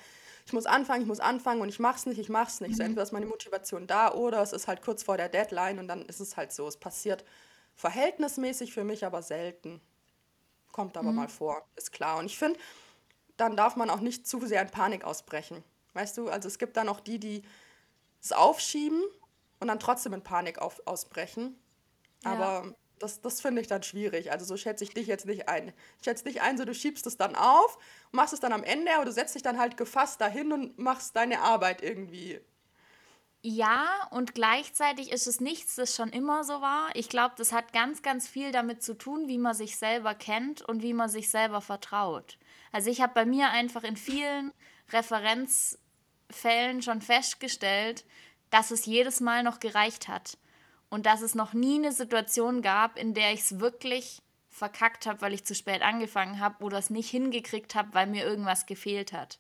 ich 0.45 0.53
muss 0.53 0.65
anfangen, 0.65 1.01
ich 1.01 1.08
muss 1.08 1.19
anfangen 1.19 1.62
und 1.62 1.69
ich 1.69 1.79
mach's 1.79 2.06
nicht, 2.06 2.17
ich 2.17 2.29
mach's 2.29 2.62
nicht. 2.62 2.71
Mhm. 2.71 2.75
So 2.75 2.84
entweder 2.84 3.03
ist 3.03 3.12
meine 3.12 3.25
Motivation 3.25 3.88
da 3.88 4.13
oder 4.13 4.41
es 4.41 4.53
ist 4.53 4.67
halt 4.67 4.82
kurz 4.82 5.03
vor 5.03 5.17
der 5.17 5.29
Deadline 5.29 5.79
und 5.79 5.88
dann 5.88 6.06
ist 6.06 6.19
es 6.19 6.36
halt 6.36 6.51
so. 6.51 6.67
Es 6.67 6.77
passiert 6.77 7.23
verhältnismäßig 7.75 8.73
für 8.73 8.84
mich 8.84 9.05
aber 9.05 9.21
selten. 9.21 9.81
Kommt 10.71 10.97
aber 10.97 11.12
mhm. 11.12 11.17
mal 11.17 11.29
vor, 11.29 11.65
ist 11.75 11.91
klar. 11.91 12.17
Und 12.17 12.25
ich 12.25 12.38
finde, 12.38 12.60
dann 13.38 13.55
darf 13.55 13.75
man 13.75 13.89
auch 13.89 13.99
nicht 13.99 14.27
zu 14.27 14.45
sehr 14.45 14.62
in 14.62 14.69
Panik 14.69 15.03
ausbrechen. 15.03 15.63
Weißt 15.93 16.17
du, 16.17 16.29
also 16.29 16.47
es 16.47 16.60
gibt 16.60 16.77
dann 16.77 16.88
auch 16.88 16.99
die, 16.99 17.19
die 17.19 17.43
es 18.21 18.31
aufschieben 18.31 19.03
und 19.60 19.67
dann 19.67 19.79
trotzdem 19.79 20.13
in 20.13 20.23
Panik 20.23 20.60
auf, 20.60 20.81
ausbrechen. 20.86 21.60
Ja. 22.23 22.31
Aber 22.31 22.75
das, 22.99 23.21
das 23.21 23.41
finde 23.41 23.62
ich 23.62 23.67
dann 23.67 23.84
schwierig. 23.84 24.31
Also 24.31 24.45
so 24.45 24.57
schätze 24.57 24.84
ich 24.84 24.93
dich 24.93 25.07
jetzt 25.07 25.25
nicht 25.25 25.49
ein. 25.49 25.73
Ich 25.97 26.05
schätze 26.05 26.23
dich 26.23 26.41
ein, 26.41 26.57
so 26.57 26.65
du 26.65 26.73
schiebst 26.73 27.05
es 27.07 27.17
dann 27.17 27.36
auf, 27.36 27.77
machst 28.12 28.34
es 28.34 28.39
dann 28.39 28.53
am 28.53 28.63
Ende, 28.63 28.93
aber 28.93 29.05
du 29.05 29.12
setzt 29.12 29.36
dich 29.36 29.41
dann 29.41 29.60
halt 29.60 29.75
gefasst 29.77 30.21
dahin 30.21 30.51
und 30.51 30.77
machst 30.77 31.15
deine 31.15 31.41
Arbeit 31.41 31.81
irgendwie. 31.81 32.39
Ja, 33.43 34.08
und 34.12 34.36
gleichzeitig 34.36 35.12
ist 35.12 35.25
es 35.25 35.41
nichts, 35.41 35.75
das 35.75 35.95
schon 35.95 36.10
immer 36.10 36.43
so 36.43 36.62
war. 36.62 36.89
Ich 36.93 37.10
glaube, 37.10 37.34
das 37.38 37.51
hat 37.51 37.73
ganz, 37.73 38.04
ganz 38.04 38.27
viel 38.27 38.51
damit 38.51 38.84
zu 38.84 38.93
tun, 38.95 39.27
wie 39.27 39.39
man 39.39 39.56
sich 39.56 39.77
selber 39.77 40.13
kennt 40.13 40.62
und 40.62 40.84
wie 40.84 40.93
man 40.93 41.10
sich 41.10 41.32
selber 41.32 41.60
vertraut. 41.60 42.38
Also 42.71 42.91
ich 42.91 43.01
habe 43.01 43.13
bei 43.15 43.25
mir 43.25 43.49
einfach 43.49 43.84
in 43.84 43.97
vielen 43.97 44.51
Referenzfällen 44.91 46.84
schon 46.84 47.01
festgestellt, 47.01 48.06
dass 48.51 48.69
es 48.69 48.86
jedes 48.86 49.21
Mal 49.21 49.41
noch 49.41 49.60
gereicht 49.60 50.08
hat 50.08 50.38
und 50.89 51.08
dass 51.08 51.21
es 51.21 51.34
noch 51.34 51.54
nie 51.54 51.75
eine 51.75 51.93
Situation 51.93 52.62
gab, 52.62 52.99
in 52.99 53.15
der 53.15 53.34
ich 53.34 53.39
es 53.39 53.60
wirklich 53.60 54.21
verkackt 54.49 55.08
habe, 55.08 55.21
weil 55.21 55.34
ich 55.34 55.45
zu 55.45 55.56
spät 55.56 55.82
angefangen 55.82 56.39
habe 56.39 56.63
oder 56.63 56.77
es 56.77 56.91
nicht 56.91 57.10
hingekriegt 57.10 57.73
habe, 57.73 57.93
weil 57.93 58.06
mir 58.06 58.23
irgendwas 58.23 58.67
gefehlt 58.67 59.13
hat. 59.13 59.39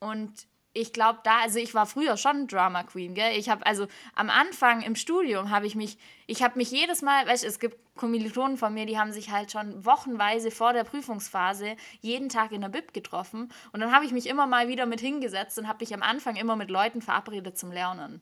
Und 0.00 0.48
ich 0.76 0.92
glaube 0.92 1.20
da, 1.24 1.40
also 1.40 1.58
ich 1.58 1.74
war 1.74 1.86
früher 1.86 2.16
schon 2.16 2.46
Drama 2.46 2.82
Queen, 2.82 3.14
gell? 3.14 3.36
Ich 3.36 3.48
habe 3.48 3.64
also 3.66 3.86
am 4.14 4.30
Anfang 4.30 4.82
im 4.82 4.94
Studium 4.94 5.50
habe 5.50 5.66
ich 5.66 5.74
mich, 5.74 5.98
ich 6.26 6.42
habe 6.42 6.58
mich 6.58 6.70
jedes 6.70 7.02
Mal, 7.02 7.26
weißt 7.26 7.44
du, 7.44 7.48
es 7.48 7.58
gibt 7.58 7.78
Kommilitonen 7.96 8.58
von 8.58 8.74
mir, 8.74 8.84
die 8.84 8.98
haben 8.98 9.12
sich 9.12 9.30
halt 9.30 9.50
schon 9.50 9.84
wochenweise 9.84 10.50
vor 10.50 10.74
der 10.74 10.84
Prüfungsphase 10.84 11.76
jeden 12.00 12.28
Tag 12.28 12.52
in 12.52 12.60
der 12.60 12.68
Bib 12.68 12.92
getroffen. 12.92 13.50
Und 13.72 13.80
dann 13.80 13.92
habe 13.92 14.04
ich 14.04 14.12
mich 14.12 14.26
immer 14.26 14.46
mal 14.46 14.68
wieder 14.68 14.86
mit 14.86 15.00
hingesetzt 15.00 15.58
und 15.58 15.66
habe 15.66 15.78
mich 15.80 15.94
am 15.94 16.02
Anfang 16.02 16.36
immer 16.36 16.56
mit 16.56 16.70
Leuten 16.70 17.00
verabredet 17.00 17.56
zum 17.56 17.72
Lernen. 17.72 18.20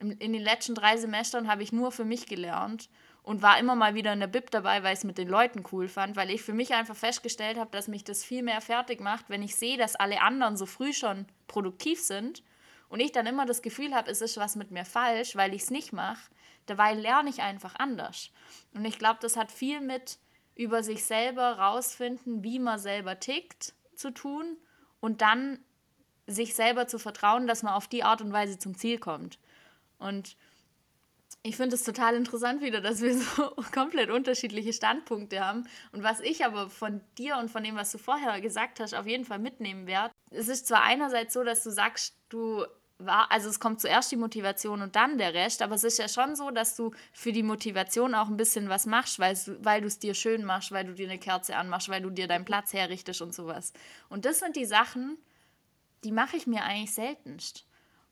In 0.00 0.32
den 0.32 0.42
letzten 0.42 0.74
drei 0.74 0.96
Semestern 0.96 1.48
habe 1.48 1.62
ich 1.62 1.72
nur 1.72 1.90
für 1.90 2.04
mich 2.04 2.26
gelernt 2.26 2.88
und 3.22 3.42
war 3.42 3.58
immer 3.58 3.74
mal 3.74 3.94
wieder 3.94 4.12
in 4.12 4.20
der 4.20 4.26
Bib 4.26 4.50
dabei, 4.50 4.82
weil 4.82 4.92
ich 4.92 5.00
es 5.00 5.04
mit 5.04 5.18
den 5.18 5.28
Leuten 5.28 5.64
cool 5.72 5.88
fand, 5.88 6.16
weil 6.16 6.30
ich 6.30 6.42
für 6.42 6.52
mich 6.52 6.72
einfach 6.72 6.96
festgestellt 6.96 7.58
habe, 7.58 7.70
dass 7.70 7.88
mich 7.88 8.04
das 8.04 8.24
viel 8.24 8.42
mehr 8.42 8.60
fertig 8.60 9.00
macht, 9.00 9.28
wenn 9.28 9.42
ich 9.42 9.56
sehe, 9.56 9.76
dass 9.76 9.96
alle 9.96 10.22
anderen 10.22 10.56
so 10.56 10.66
früh 10.66 10.92
schon 10.92 11.26
produktiv 11.46 12.00
sind 12.00 12.42
und 12.88 13.00
ich 13.00 13.12
dann 13.12 13.26
immer 13.26 13.46
das 13.46 13.62
Gefühl 13.62 13.94
habe, 13.94 14.10
es 14.10 14.20
ist 14.20 14.36
was 14.38 14.56
mit 14.56 14.70
mir 14.70 14.84
falsch, 14.84 15.36
weil 15.36 15.54
ich 15.54 15.62
es 15.62 15.70
nicht 15.70 15.92
mache. 15.92 16.30
Dabei 16.66 16.94
lerne 16.94 17.30
ich 17.30 17.42
einfach 17.42 17.74
anders. 17.76 18.30
Und 18.74 18.84
ich 18.84 18.98
glaube, 18.98 19.18
das 19.20 19.36
hat 19.36 19.50
viel 19.50 19.80
mit 19.80 20.18
über 20.54 20.82
sich 20.82 21.04
selber 21.04 21.58
rausfinden, 21.58 22.42
wie 22.42 22.58
man 22.58 22.78
selber 22.78 23.20
tickt, 23.20 23.74
zu 23.94 24.10
tun 24.10 24.56
und 25.00 25.22
dann 25.22 25.60
sich 26.26 26.54
selber 26.54 26.86
zu 26.86 26.98
vertrauen, 26.98 27.46
dass 27.46 27.62
man 27.62 27.74
auf 27.74 27.88
die 27.88 28.04
Art 28.04 28.20
und 28.20 28.32
Weise 28.32 28.58
zum 28.58 28.76
Ziel 28.76 28.98
kommt. 28.98 29.38
Und 29.98 30.36
ich 31.42 31.56
finde 31.56 31.76
es 31.76 31.84
total 31.84 32.14
interessant 32.14 32.62
wieder, 32.62 32.80
dass 32.80 33.00
wir 33.00 33.16
so 33.18 33.54
komplett 33.72 34.10
unterschiedliche 34.10 34.72
Standpunkte 34.72 35.44
haben. 35.44 35.66
Und 35.92 36.02
was 36.02 36.20
ich 36.20 36.44
aber 36.44 36.68
von 36.68 37.00
dir 37.16 37.36
und 37.38 37.50
von 37.50 37.62
dem, 37.62 37.76
was 37.76 37.92
du 37.92 37.98
vorher 37.98 38.40
gesagt 38.40 38.80
hast, 38.80 38.94
auf 38.94 39.06
jeden 39.06 39.24
Fall 39.24 39.38
mitnehmen 39.38 39.86
werde. 39.86 40.12
Es 40.30 40.48
ist 40.48 40.66
zwar 40.66 40.82
einerseits 40.82 41.34
so, 41.34 41.44
dass 41.44 41.62
du 41.62 41.70
sagst, 41.70 42.16
du 42.28 42.64
war, 42.98 43.30
also 43.30 43.48
es 43.48 43.60
kommt 43.60 43.80
zuerst 43.80 44.10
die 44.10 44.16
Motivation 44.16 44.82
und 44.82 44.96
dann 44.96 45.18
der 45.18 45.32
Rest, 45.32 45.62
aber 45.62 45.76
es 45.76 45.84
ist 45.84 45.98
ja 45.98 46.08
schon 46.08 46.34
so, 46.34 46.50
dass 46.50 46.74
du 46.74 46.90
für 47.12 47.32
die 47.32 47.44
Motivation 47.44 48.14
auch 48.14 48.26
ein 48.26 48.36
bisschen 48.36 48.68
was 48.68 48.86
machst, 48.86 49.20
weil, 49.20 49.38
weil 49.60 49.80
du 49.80 49.86
es 49.86 50.00
dir 50.00 50.14
schön 50.14 50.44
machst, 50.44 50.72
weil 50.72 50.84
du 50.84 50.94
dir 50.94 51.08
eine 51.08 51.18
Kerze 51.18 51.56
anmachst, 51.56 51.88
weil 51.88 52.02
du 52.02 52.10
dir 52.10 52.26
deinen 52.26 52.44
Platz 52.44 52.72
herrichtest 52.72 53.22
und 53.22 53.32
sowas. 53.32 53.72
Und 54.08 54.24
das 54.24 54.40
sind 54.40 54.56
die 54.56 54.64
Sachen, 54.64 55.16
die 56.02 56.12
mache 56.12 56.36
ich 56.36 56.48
mir 56.48 56.64
eigentlich 56.64 56.92
seltenst. 56.92 57.66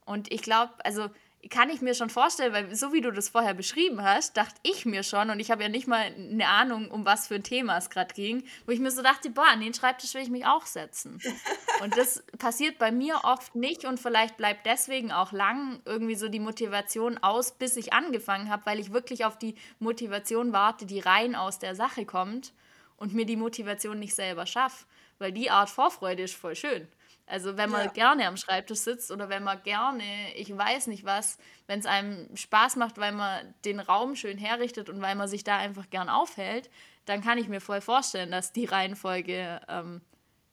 Und 0.04 0.32
ich 0.32 0.42
glaube, 0.42 0.72
also 0.84 1.10
kann 1.48 1.70
ich 1.70 1.80
mir 1.80 1.94
schon 1.94 2.10
vorstellen, 2.10 2.52
weil 2.52 2.74
so 2.74 2.92
wie 2.92 3.00
du 3.00 3.10
das 3.10 3.28
vorher 3.28 3.54
beschrieben 3.54 4.02
hast, 4.02 4.36
dachte 4.36 4.58
ich 4.62 4.86
mir 4.86 5.02
schon, 5.02 5.30
und 5.30 5.40
ich 5.40 5.50
habe 5.50 5.62
ja 5.62 5.68
nicht 5.68 5.86
mal 5.86 6.00
eine 6.00 6.48
Ahnung, 6.48 6.90
um 6.90 7.04
was 7.04 7.26
für 7.26 7.36
ein 7.36 7.42
Thema 7.42 7.76
es 7.76 7.90
gerade 7.90 8.14
ging, 8.14 8.44
wo 8.64 8.72
ich 8.72 8.80
mir 8.80 8.90
so 8.90 9.02
dachte, 9.02 9.30
boah, 9.30 9.46
an 9.46 9.60
den 9.60 9.74
Schreibtisch 9.74 10.14
will 10.14 10.22
ich 10.22 10.30
mich 10.30 10.46
auch 10.46 10.66
setzen. 10.66 11.20
Und 11.82 11.96
das 11.96 12.24
passiert 12.38 12.78
bei 12.78 12.90
mir 12.90 13.20
oft 13.24 13.54
nicht 13.54 13.84
und 13.84 14.00
vielleicht 14.00 14.38
bleibt 14.38 14.64
deswegen 14.64 15.12
auch 15.12 15.32
lang 15.32 15.80
irgendwie 15.84 16.14
so 16.14 16.28
die 16.28 16.40
Motivation 16.40 17.18
aus, 17.18 17.52
bis 17.52 17.76
ich 17.76 17.92
angefangen 17.92 18.48
habe, 18.48 18.64
weil 18.64 18.80
ich 18.80 18.94
wirklich 18.94 19.26
auf 19.26 19.36
die 19.36 19.56
Motivation 19.78 20.54
warte, 20.54 20.86
die 20.86 21.00
rein 21.00 21.34
aus 21.34 21.58
der 21.58 21.74
Sache 21.74 22.06
kommt 22.06 22.54
und 22.96 23.12
mir 23.12 23.26
die 23.26 23.36
Motivation 23.36 23.98
nicht 23.98 24.14
selber 24.14 24.46
schaffe. 24.46 24.86
Weil 25.18 25.32
die 25.32 25.50
Art 25.50 25.68
Vorfreude 25.68 26.22
ist 26.22 26.34
voll 26.34 26.56
schön. 26.56 26.88
Also 27.26 27.56
wenn 27.56 27.70
man 27.70 27.86
ja. 27.86 27.90
gerne 27.90 28.28
am 28.28 28.36
Schreibtisch 28.36 28.78
sitzt 28.78 29.10
oder 29.10 29.28
wenn 29.28 29.42
man 29.42 29.60
gerne, 29.64 30.04
ich 30.36 30.56
weiß 30.56 30.86
nicht 30.86 31.04
was, 31.04 31.38
wenn 31.66 31.80
es 31.80 31.86
einem 31.86 32.34
Spaß 32.36 32.76
macht, 32.76 32.98
weil 32.98 33.12
man 33.12 33.52
den 33.64 33.80
Raum 33.80 34.14
schön 34.14 34.38
herrichtet 34.38 34.88
und 34.88 35.00
weil 35.00 35.16
man 35.16 35.26
sich 35.26 35.42
da 35.42 35.56
einfach 35.58 35.90
gern 35.90 36.08
aufhält, 36.08 36.70
dann 37.04 37.22
kann 37.22 37.38
ich 37.38 37.48
mir 37.48 37.60
voll 37.60 37.80
vorstellen, 37.80 38.30
dass 38.30 38.52
die 38.52 38.64
Reihenfolge, 38.64 39.60
ähm, 39.68 40.02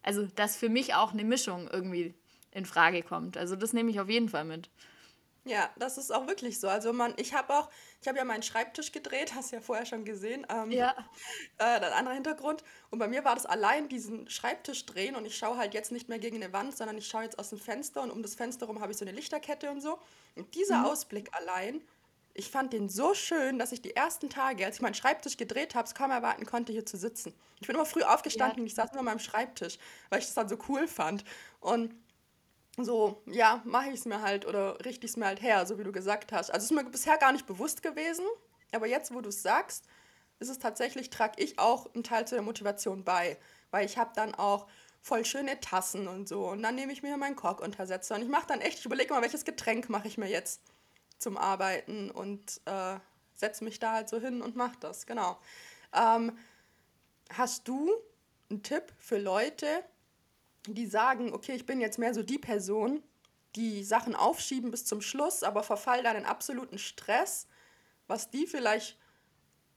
also 0.02 0.26
dass 0.26 0.56
für 0.56 0.70
mich 0.70 0.96
auch 0.96 1.14
eine 1.14 1.24
Mischung 1.24 1.70
irgendwie 1.72 2.16
in 2.52 2.66
Frage 2.66 3.04
kommt. 3.04 3.38
Also 3.38 3.56
das 3.56 3.74
nehme 3.74 3.92
ich 3.92 4.00
auf 4.00 4.10
jeden 4.10 4.30
Fall 4.30 4.46
mit. 4.46 4.70
Ja, 5.46 5.70
das 5.78 5.98
ist 5.98 6.12
auch 6.12 6.28
wirklich 6.28 6.60
so. 6.60 6.70
Also 6.70 6.94
man, 6.94 7.14
ich 7.18 7.34
habe 7.34 7.54
auch, 7.54 7.70
ich 8.02 8.08
habe 8.08 8.18
ja 8.18 8.24
meinen 8.24 8.44
Schreibtisch 8.44 8.94
gedreht, 8.94 9.36
hast 9.36 9.52
du 9.52 9.58
ja 9.58 9.62
vorher 9.62 9.86
schon 9.86 10.06
gesehen. 10.06 10.46
Ähm, 10.50 10.72
ja. 10.72 10.96
Äh, 11.60 11.80
das 11.80 11.94
andere 11.94 12.16
Hintergrund. 12.16 12.64
Und 12.90 13.00
bei 13.00 13.08
mir 13.08 13.24
war 13.24 13.36
das 13.36 13.46
allein 13.46 13.88
diesen 13.88 14.30
Schreibtisch 14.30 14.86
drehen 14.86 15.16
und 15.16 15.26
ich 15.26 15.38
schaue 15.38 15.58
halt 15.58 15.74
jetzt 15.74 15.92
nicht 15.92 16.10
mehr 16.10 16.20
gegen 16.20 16.38
eine 16.38 16.52
Wand, 16.52 16.76
sondern 16.76 16.98
ich 16.98 17.08
schaue 17.08 17.24
jetzt 17.24 17.38
aus 17.38 17.50
dem 17.50 17.60
Fenster 17.60 18.02
und 18.02 18.12
um 18.12 18.22
das 18.24 18.36
Fenster 18.36 18.66
rum 18.66 18.82
habe 18.82 18.92
ich 18.92 18.98
so 18.98 19.06
eine 19.06 19.12
Lichterkette 19.12 19.70
und 19.70 19.82
so. 19.82 20.00
Und 20.36 20.56
dieser 20.56 20.80
mhm. 20.80 20.86
Ausblick 20.86 21.30
allein, 21.34 21.82
ich 22.34 22.50
fand 22.50 22.74
den 22.74 22.90
so 22.90 23.14
schön, 23.14 23.60
dass 23.60 23.72
ich 23.72 23.82
die 23.82 23.96
ersten 23.96 24.30
Tage, 24.30 24.66
als 24.66 24.78
ich 24.78 24.82
meinen 24.82 24.96
Schreibtisch 24.96 25.38
gedreht 25.38 25.76
habe, 25.76 25.88
es 25.88 25.94
kaum 25.94 26.10
erwarten 26.10 26.46
konnte, 26.46 26.72
hier 26.72 26.86
zu 26.86 26.98
sitzen. 26.98 27.34
Ich 27.62 27.68
bin 27.68 27.76
immer 27.76 27.86
früh 27.86 28.02
aufgestanden 28.02 28.58
ja. 28.58 28.62
und 28.62 28.68
ich 28.68 28.76
saß 28.76 28.92
nur 28.92 29.00
an 29.00 29.06
meinem 29.06 29.20
Schreibtisch, 29.20 29.78
weil 30.10 30.20
ich 30.20 30.26
das 30.26 30.34
dann 30.34 30.50
so 30.50 30.58
cool 30.68 30.88
fand. 30.88 31.24
Und 31.60 31.94
so, 32.78 33.22
ja, 33.28 33.62
mache 33.66 33.90
ich 33.90 34.00
es 34.00 34.06
mir 34.06 34.22
halt 34.22 34.46
oder 34.46 34.84
richte 34.84 35.06
ich 35.06 35.12
es 35.12 35.18
mir 35.18 35.26
halt 35.26 35.42
her, 35.42 35.66
so 35.66 35.78
wie 35.78 35.84
du 35.84 35.92
gesagt 35.92 36.32
hast. 36.32 36.50
Also 36.50 36.66
es 36.66 36.72
ist 36.72 36.76
mir 36.76 36.84
bisher 36.90 37.18
gar 37.18 37.32
nicht 37.32 37.46
bewusst 37.46 37.84
gewesen, 37.84 38.26
aber 38.72 38.88
jetzt, 38.88 39.14
wo 39.14 39.22
du 39.22 39.30
es 39.30 39.44
sagst, 39.44 39.86
ist 40.40 40.50
es 40.50 40.60
tatsächlich, 40.60 41.10
trage 41.10 41.42
ich 41.42 41.60
auch 41.60 41.94
einen 41.94 42.04
Teil 42.04 42.28
zu 42.28 42.36
der 42.36 42.44
Motivation 42.44 43.04
bei, 43.04 43.38
weil 43.72 43.86
ich 43.86 43.98
habe 43.98 44.12
dann 44.16 44.34
auch 44.34 44.68
voll 45.02 45.26
schöne 45.26 45.60
Tassen 45.60 46.08
und 46.08 46.28
so 46.28 46.48
und 46.50 46.64
dann 46.64 46.76
nehme 46.76 46.94
ich 46.94 47.04
mir 47.04 47.16
meinen 47.18 47.36
Korkuntersetzer 47.36 48.16
und 48.16 48.24
ich 48.24 48.30
mache 48.30 48.48
dann 48.48 48.62
echt, 48.62 48.80
ich 48.80 48.86
überlege 48.86 49.14
mal, 49.14 49.22
welches 49.22 49.46
Getränk 49.46 49.90
mache 49.90 50.08
ich 50.08 50.18
mir 50.18 50.30
jetzt 50.30 50.62
zum 51.20 51.38
Arbeiten 51.38 52.10
und 52.10 52.62
äh, 52.66 52.98
setze 53.36 53.64
mich 53.64 53.80
da 53.80 53.94
halt 53.94 54.10
so 54.10 54.20
hin 54.20 54.42
und 54.42 54.56
mache 54.56 54.78
das, 54.80 55.06
genau. 55.06 55.38
Ähm, 55.94 56.38
hast 57.32 57.68
du 57.68 57.92
einen 58.50 58.64
Tipp 58.64 58.94
für 58.98 59.18
Leute, 59.18 59.84
die 60.68 60.86
sagen, 60.86 61.34
okay, 61.34 61.54
ich 61.54 61.66
bin 61.66 61.82
jetzt 61.82 62.00
mehr 62.00 62.14
so 62.14 62.24
die 62.24 62.38
Person, 62.38 63.04
die 63.56 63.84
Sachen 63.84 64.16
aufschieben 64.16 64.72
bis 64.72 64.86
zum 64.86 65.02
Schluss, 65.02 65.44
aber 65.44 65.64
verfall 65.64 66.04
dann 66.04 66.16
in 66.16 66.26
absoluten 66.26 66.78
Stress, 66.78 67.48
was 68.08 68.30
die 68.30 68.48
vielleicht 68.48 68.98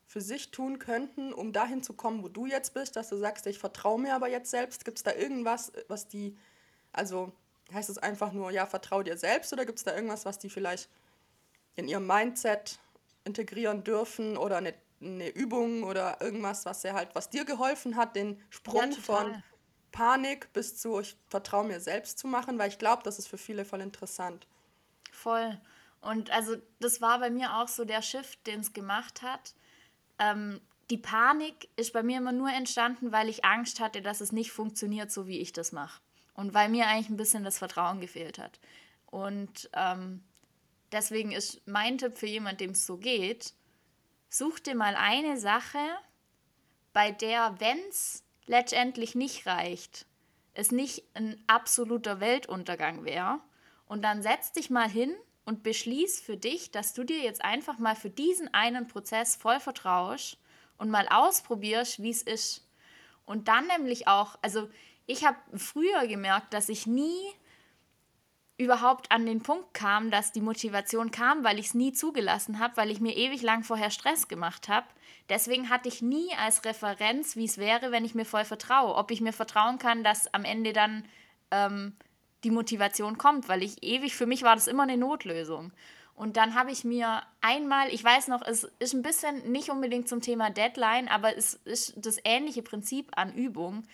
für 0.06 0.20
sich 0.20 0.50
tun 0.50 0.78
könnten, 0.78 1.32
um 1.32 1.52
dahin 1.52 1.82
zu 1.82 1.92
kommen, 1.92 2.22
wo 2.22 2.28
du 2.28 2.46
jetzt 2.46 2.74
bist, 2.74 2.96
dass 2.96 3.08
du 3.08 3.16
sagst, 3.16 3.46
ich 3.46 3.58
vertraue 3.58 4.00
mir 4.00 4.14
aber 4.14 4.28
jetzt 4.28 4.50
selbst. 4.50 4.84
Gibt 4.84 4.98
es 4.98 5.02
da 5.02 5.12
irgendwas, 5.12 5.72
was 5.88 6.06
die, 6.06 6.36
also 6.92 7.32
heißt 7.72 7.90
es 7.90 7.98
einfach 7.98 8.32
nur, 8.32 8.52
ja, 8.52 8.66
vertrau 8.66 9.02
dir 9.02 9.18
selbst 9.18 9.52
oder 9.52 9.66
gibt 9.66 9.78
es 9.78 9.84
da 9.84 9.94
irgendwas, 9.94 10.24
was 10.24 10.38
die 10.38 10.48
vielleicht 10.48 10.88
in 11.74 11.88
ihrem 11.88 12.06
Mindset 12.06 12.78
integrieren 13.24 13.82
dürfen 13.82 14.36
oder 14.36 14.58
eine, 14.58 14.74
eine 15.00 15.28
Übung 15.28 15.82
oder 15.82 16.20
irgendwas, 16.20 16.64
was 16.64 16.84
er 16.84 16.94
halt, 16.94 17.14
was 17.14 17.28
dir 17.28 17.44
geholfen 17.44 17.96
hat, 17.96 18.14
den 18.14 18.40
Sprung 18.50 18.92
ja, 18.92 18.98
von 18.98 19.42
Panik 19.96 20.52
bis 20.52 20.76
zu, 20.76 21.00
ich 21.00 21.16
vertraue 21.26 21.64
mir 21.64 21.80
selbst 21.80 22.18
zu 22.18 22.26
machen, 22.28 22.58
weil 22.58 22.68
ich 22.68 22.78
glaube, 22.78 23.02
das 23.02 23.18
ist 23.18 23.28
für 23.28 23.38
viele 23.38 23.64
voll 23.64 23.80
interessant. 23.80 24.46
Voll. 25.10 25.58
Und 26.02 26.30
also 26.30 26.56
das 26.80 27.00
war 27.00 27.18
bei 27.18 27.30
mir 27.30 27.56
auch 27.56 27.68
so 27.68 27.86
der 27.86 28.02
Shift, 28.02 28.46
den 28.46 28.60
es 28.60 28.74
gemacht 28.74 29.22
hat. 29.22 29.54
Ähm, 30.18 30.60
die 30.90 30.98
Panik 30.98 31.70
ist 31.76 31.94
bei 31.94 32.02
mir 32.02 32.18
immer 32.18 32.32
nur 32.32 32.50
entstanden, 32.50 33.10
weil 33.10 33.30
ich 33.30 33.46
Angst 33.46 33.80
hatte, 33.80 34.02
dass 34.02 34.20
es 34.20 34.32
nicht 34.32 34.52
funktioniert, 34.52 35.10
so 35.10 35.26
wie 35.26 35.38
ich 35.38 35.54
das 35.54 35.72
mache. 35.72 36.02
Und 36.34 36.52
weil 36.52 36.68
mir 36.68 36.88
eigentlich 36.88 37.08
ein 37.08 37.16
bisschen 37.16 37.42
das 37.42 37.56
Vertrauen 37.56 37.98
gefehlt 37.98 38.38
hat. 38.38 38.60
Und 39.06 39.70
ähm, 39.72 40.22
deswegen 40.92 41.32
ist 41.32 41.66
mein 41.66 41.96
Tipp 41.96 42.18
für 42.18 42.26
jemanden, 42.26 42.58
dem 42.58 42.70
es 42.72 42.84
so 42.84 42.98
geht, 42.98 43.54
such 44.28 44.58
dir 44.58 44.74
mal 44.74 44.94
eine 44.94 45.38
Sache, 45.38 45.78
bei 46.92 47.12
der, 47.12 47.54
wenn 47.60 47.78
es 47.88 48.25
letztendlich 48.46 49.14
nicht 49.14 49.46
reicht, 49.46 50.06
es 50.54 50.72
nicht 50.72 51.04
ein 51.14 51.42
absoluter 51.46 52.20
Weltuntergang 52.20 53.04
wäre. 53.04 53.40
Und 53.86 54.02
dann 54.02 54.22
setz 54.22 54.52
dich 54.52 54.70
mal 54.70 54.88
hin 54.88 55.14
und 55.44 55.62
beschließ 55.62 56.20
für 56.20 56.36
dich, 56.36 56.70
dass 56.70 56.92
du 56.92 57.04
dir 57.04 57.18
jetzt 57.18 57.44
einfach 57.44 57.78
mal 57.78 57.94
für 57.94 58.10
diesen 58.10 58.52
einen 58.52 58.88
Prozess 58.88 59.36
voll 59.36 59.60
vertraust 59.60 60.38
und 60.78 60.90
mal 60.90 61.06
ausprobierst, 61.08 62.02
wie 62.02 62.10
es 62.10 62.22
ist. 62.22 62.68
Und 63.24 63.48
dann 63.48 63.66
nämlich 63.66 64.08
auch, 64.08 64.38
also 64.42 64.68
ich 65.06 65.24
habe 65.24 65.36
früher 65.56 66.06
gemerkt, 66.06 66.52
dass 66.52 66.68
ich 66.68 66.86
nie 66.86 67.32
überhaupt 68.58 69.12
an 69.12 69.26
den 69.26 69.42
Punkt 69.42 69.74
kam, 69.74 70.10
dass 70.10 70.32
die 70.32 70.40
Motivation 70.40 71.10
kam, 71.10 71.44
weil 71.44 71.58
ich 71.58 71.66
es 71.66 71.74
nie 71.74 71.92
zugelassen 71.92 72.58
habe, 72.58 72.76
weil 72.76 72.90
ich 72.90 73.00
mir 73.00 73.16
ewig 73.16 73.42
lang 73.42 73.62
vorher 73.62 73.90
Stress 73.90 74.28
gemacht 74.28 74.68
habe. 74.68 74.86
Deswegen 75.28 75.70
hatte 75.70 75.88
ich 75.88 76.02
nie 76.02 76.28
als 76.38 76.64
Referenz, 76.64 77.36
wie 77.36 77.44
es 77.44 77.58
wäre, 77.58 77.90
wenn 77.90 78.04
ich 78.04 78.14
mir 78.14 78.24
voll 78.24 78.44
vertraue. 78.44 78.94
Ob 78.94 79.10
ich 79.10 79.20
mir 79.20 79.32
vertrauen 79.32 79.78
kann, 79.78 80.04
dass 80.04 80.32
am 80.32 80.44
Ende 80.44 80.72
dann 80.72 81.04
ähm, 81.50 81.96
die 82.44 82.50
Motivation 82.50 83.18
kommt, 83.18 83.48
weil 83.48 83.62
ich 83.62 83.82
ewig, 83.82 84.14
für 84.14 84.26
mich 84.26 84.42
war 84.42 84.54
das 84.54 84.68
immer 84.68 84.84
eine 84.84 84.96
Notlösung. 84.96 85.72
Und 86.14 86.38
dann 86.38 86.54
habe 86.54 86.70
ich 86.70 86.84
mir 86.84 87.22
einmal, 87.42 87.92
ich 87.92 88.02
weiß 88.02 88.28
noch, 88.28 88.40
es 88.40 88.64
ist 88.78 88.94
ein 88.94 89.02
bisschen 89.02 89.52
nicht 89.52 89.68
unbedingt 89.68 90.08
zum 90.08 90.22
Thema 90.22 90.48
Deadline, 90.50 91.08
aber 91.08 91.36
es 91.36 91.54
ist 91.54 91.94
das 91.96 92.18
ähnliche 92.24 92.62
Prinzip 92.62 93.10
an 93.16 93.34
Übung. 93.34 93.84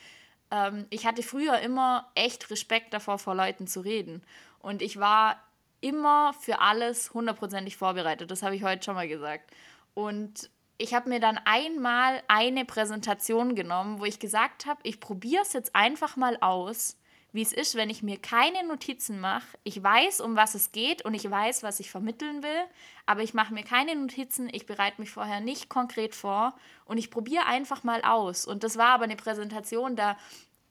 Ähm, 0.52 0.86
ich 0.90 1.04
hatte 1.06 1.22
früher 1.22 1.58
immer 1.58 2.10
echt 2.14 2.48
Respekt 2.50 2.94
davor, 2.94 3.18
vor 3.18 3.34
Leuten 3.34 3.66
zu 3.66 3.80
reden. 3.80 4.22
Und 4.60 4.82
ich 4.82 5.00
war 5.00 5.42
immer 5.80 6.32
für 6.34 6.60
alles 6.60 7.12
hundertprozentig 7.12 7.76
vorbereitet. 7.76 8.30
Das 8.30 8.44
habe 8.44 8.54
ich 8.54 8.62
heute 8.62 8.84
schon 8.84 8.94
mal 8.94 9.08
gesagt. 9.08 9.50
Und 9.94 10.48
ich 10.78 10.94
habe 10.94 11.08
mir 11.08 11.20
dann 11.20 11.38
einmal 11.44 12.22
eine 12.28 12.64
Präsentation 12.64 13.54
genommen, 13.54 14.00
wo 14.00 14.04
ich 14.04 14.18
gesagt 14.18 14.66
habe, 14.66 14.80
ich 14.82 15.00
probiere 15.00 15.42
es 15.42 15.52
jetzt 15.52 15.74
einfach 15.74 16.16
mal 16.16 16.36
aus, 16.40 16.96
wie 17.32 17.42
es 17.42 17.52
ist, 17.52 17.74
wenn 17.74 17.88
ich 17.88 18.02
mir 18.02 18.18
keine 18.18 18.66
Notizen 18.66 19.18
mache. 19.18 19.46
Ich 19.64 19.82
weiß, 19.82 20.20
um 20.20 20.36
was 20.36 20.54
es 20.54 20.72
geht 20.72 21.02
und 21.04 21.14
ich 21.14 21.28
weiß, 21.28 21.62
was 21.62 21.80
ich 21.80 21.90
vermitteln 21.90 22.42
will, 22.42 22.64
aber 23.06 23.22
ich 23.22 23.32
mache 23.32 23.54
mir 23.54 23.64
keine 23.64 23.96
Notizen, 23.96 24.50
ich 24.52 24.66
bereite 24.66 25.00
mich 25.00 25.10
vorher 25.10 25.40
nicht 25.40 25.68
konkret 25.68 26.14
vor 26.14 26.54
und 26.84 26.98
ich 26.98 27.10
probiere 27.10 27.46
einfach 27.46 27.84
mal 27.84 28.02
aus. 28.02 28.46
Und 28.46 28.64
das 28.64 28.76
war 28.76 28.88
aber 28.88 29.04
eine 29.04 29.16
Präsentation, 29.16 29.96
da 29.96 30.16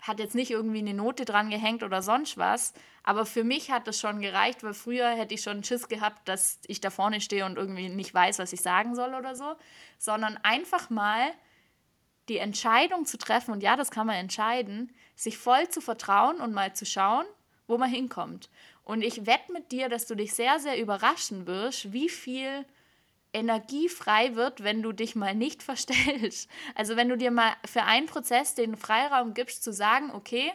hat 0.01 0.19
jetzt 0.19 0.35
nicht 0.35 0.49
irgendwie 0.49 0.79
eine 0.79 0.95
Note 0.95 1.25
dran 1.25 1.49
gehängt 1.49 1.83
oder 1.83 2.01
sonst 2.01 2.37
was. 2.37 2.73
Aber 3.03 3.25
für 3.25 3.43
mich 3.43 3.71
hat 3.71 3.87
das 3.87 3.99
schon 3.99 4.19
gereicht, 4.19 4.63
weil 4.63 4.73
früher 4.73 5.09
hätte 5.09 5.35
ich 5.35 5.41
schon 5.41 5.63
Schiss 5.63 5.87
gehabt, 5.87 6.27
dass 6.27 6.59
ich 6.67 6.81
da 6.81 6.89
vorne 6.89 7.21
stehe 7.21 7.45
und 7.45 7.57
irgendwie 7.57 7.87
nicht 7.87 8.13
weiß, 8.13 8.39
was 8.39 8.51
ich 8.51 8.61
sagen 8.61 8.95
soll 8.95 9.13
oder 9.13 9.35
so. 9.35 9.55
Sondern 9.99 10.37
einfach 10.37 10.89
mal 10.89 11.31
die 12.29 12.37
Entscheidung 12.37 13.05
zu 13.05 13.17
treffen, 13.17 13.51
und 13.51 13.61
ja, 13.61 13.75
das 13.75 13.91
kann 13.91 14.07
man 14.07 14.15
entscheiden, 14.15 14.93
sich 15.15 15.37
voll 15.37 15.69
zu 15.69 15.81
vertrauen 15.81 16.37
und 16.37 16.53
mal 16.53 16.73
zu 16.73 16.85
schauen, 16.85 17.25
wo 17.67 17.77
man 17.77 17.89
hinkommt. 17.89 18.49
Und 18.83 19.03
ich 19.03 19.25
wette 19.25 19.51
mit 19.51 19.71
dir, 19.71 19.89
dass 19.89 20.07
du 20.07 20.15
dich 20.15 20.33
sehr, 20.33 20.59
sehr 20.59 20.79
überraschen 20.79 21.45
wirst, 21.45 21.93
wie 21.93 22.09
viel 22.09 22.65
Energie 23.33 23.89
frei 23.89 24.35
wird, 24.35 24.63
wenn 24.63 24.81
du 24.81 24.91
dich 24.91 25.15
mal 25.15 25.35
nicht 25.35 25.63
verstellst. 25.71 26.49
Also 26.75 26.95
wenn 26.95 27.09
du 27.09 27.17
dir 27.17 27.31
mal 27.31 27.53
für 27.65 27.83
einen 27.83 28.07
Prozess 28.07 28.55
den 28.55 28.75
Freiraum 28.75 29.33
gibst, 29.33 29.63
zu 29.63 29.73
sagen, 29.73 30.11
okay, 30.11 30.51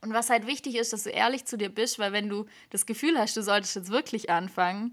und 0.00 0.12
was 0.12 0.28
halt 0.28 0.46
wichtig 0.46 0.76
ist, 0.76 0.92
dass 0.92 1.04
du 1.04 1.10
ehrlich 1.10 1.46
zu 1.46 1.56
dir 1.56 1.70
bist, 1.70 1.98
weil 1.98 2.12
wenn 2.12 2.28
du 2.28 2.44
das 2.68 2.84
Gefühl 2.84 3.18
hast, 3.18 3.36
du 3.38 3.42
solltest 3.42 3.74
jetzt 3.74 3.90
wirklich 3.90 4.28
anfangen, 4.28 4.92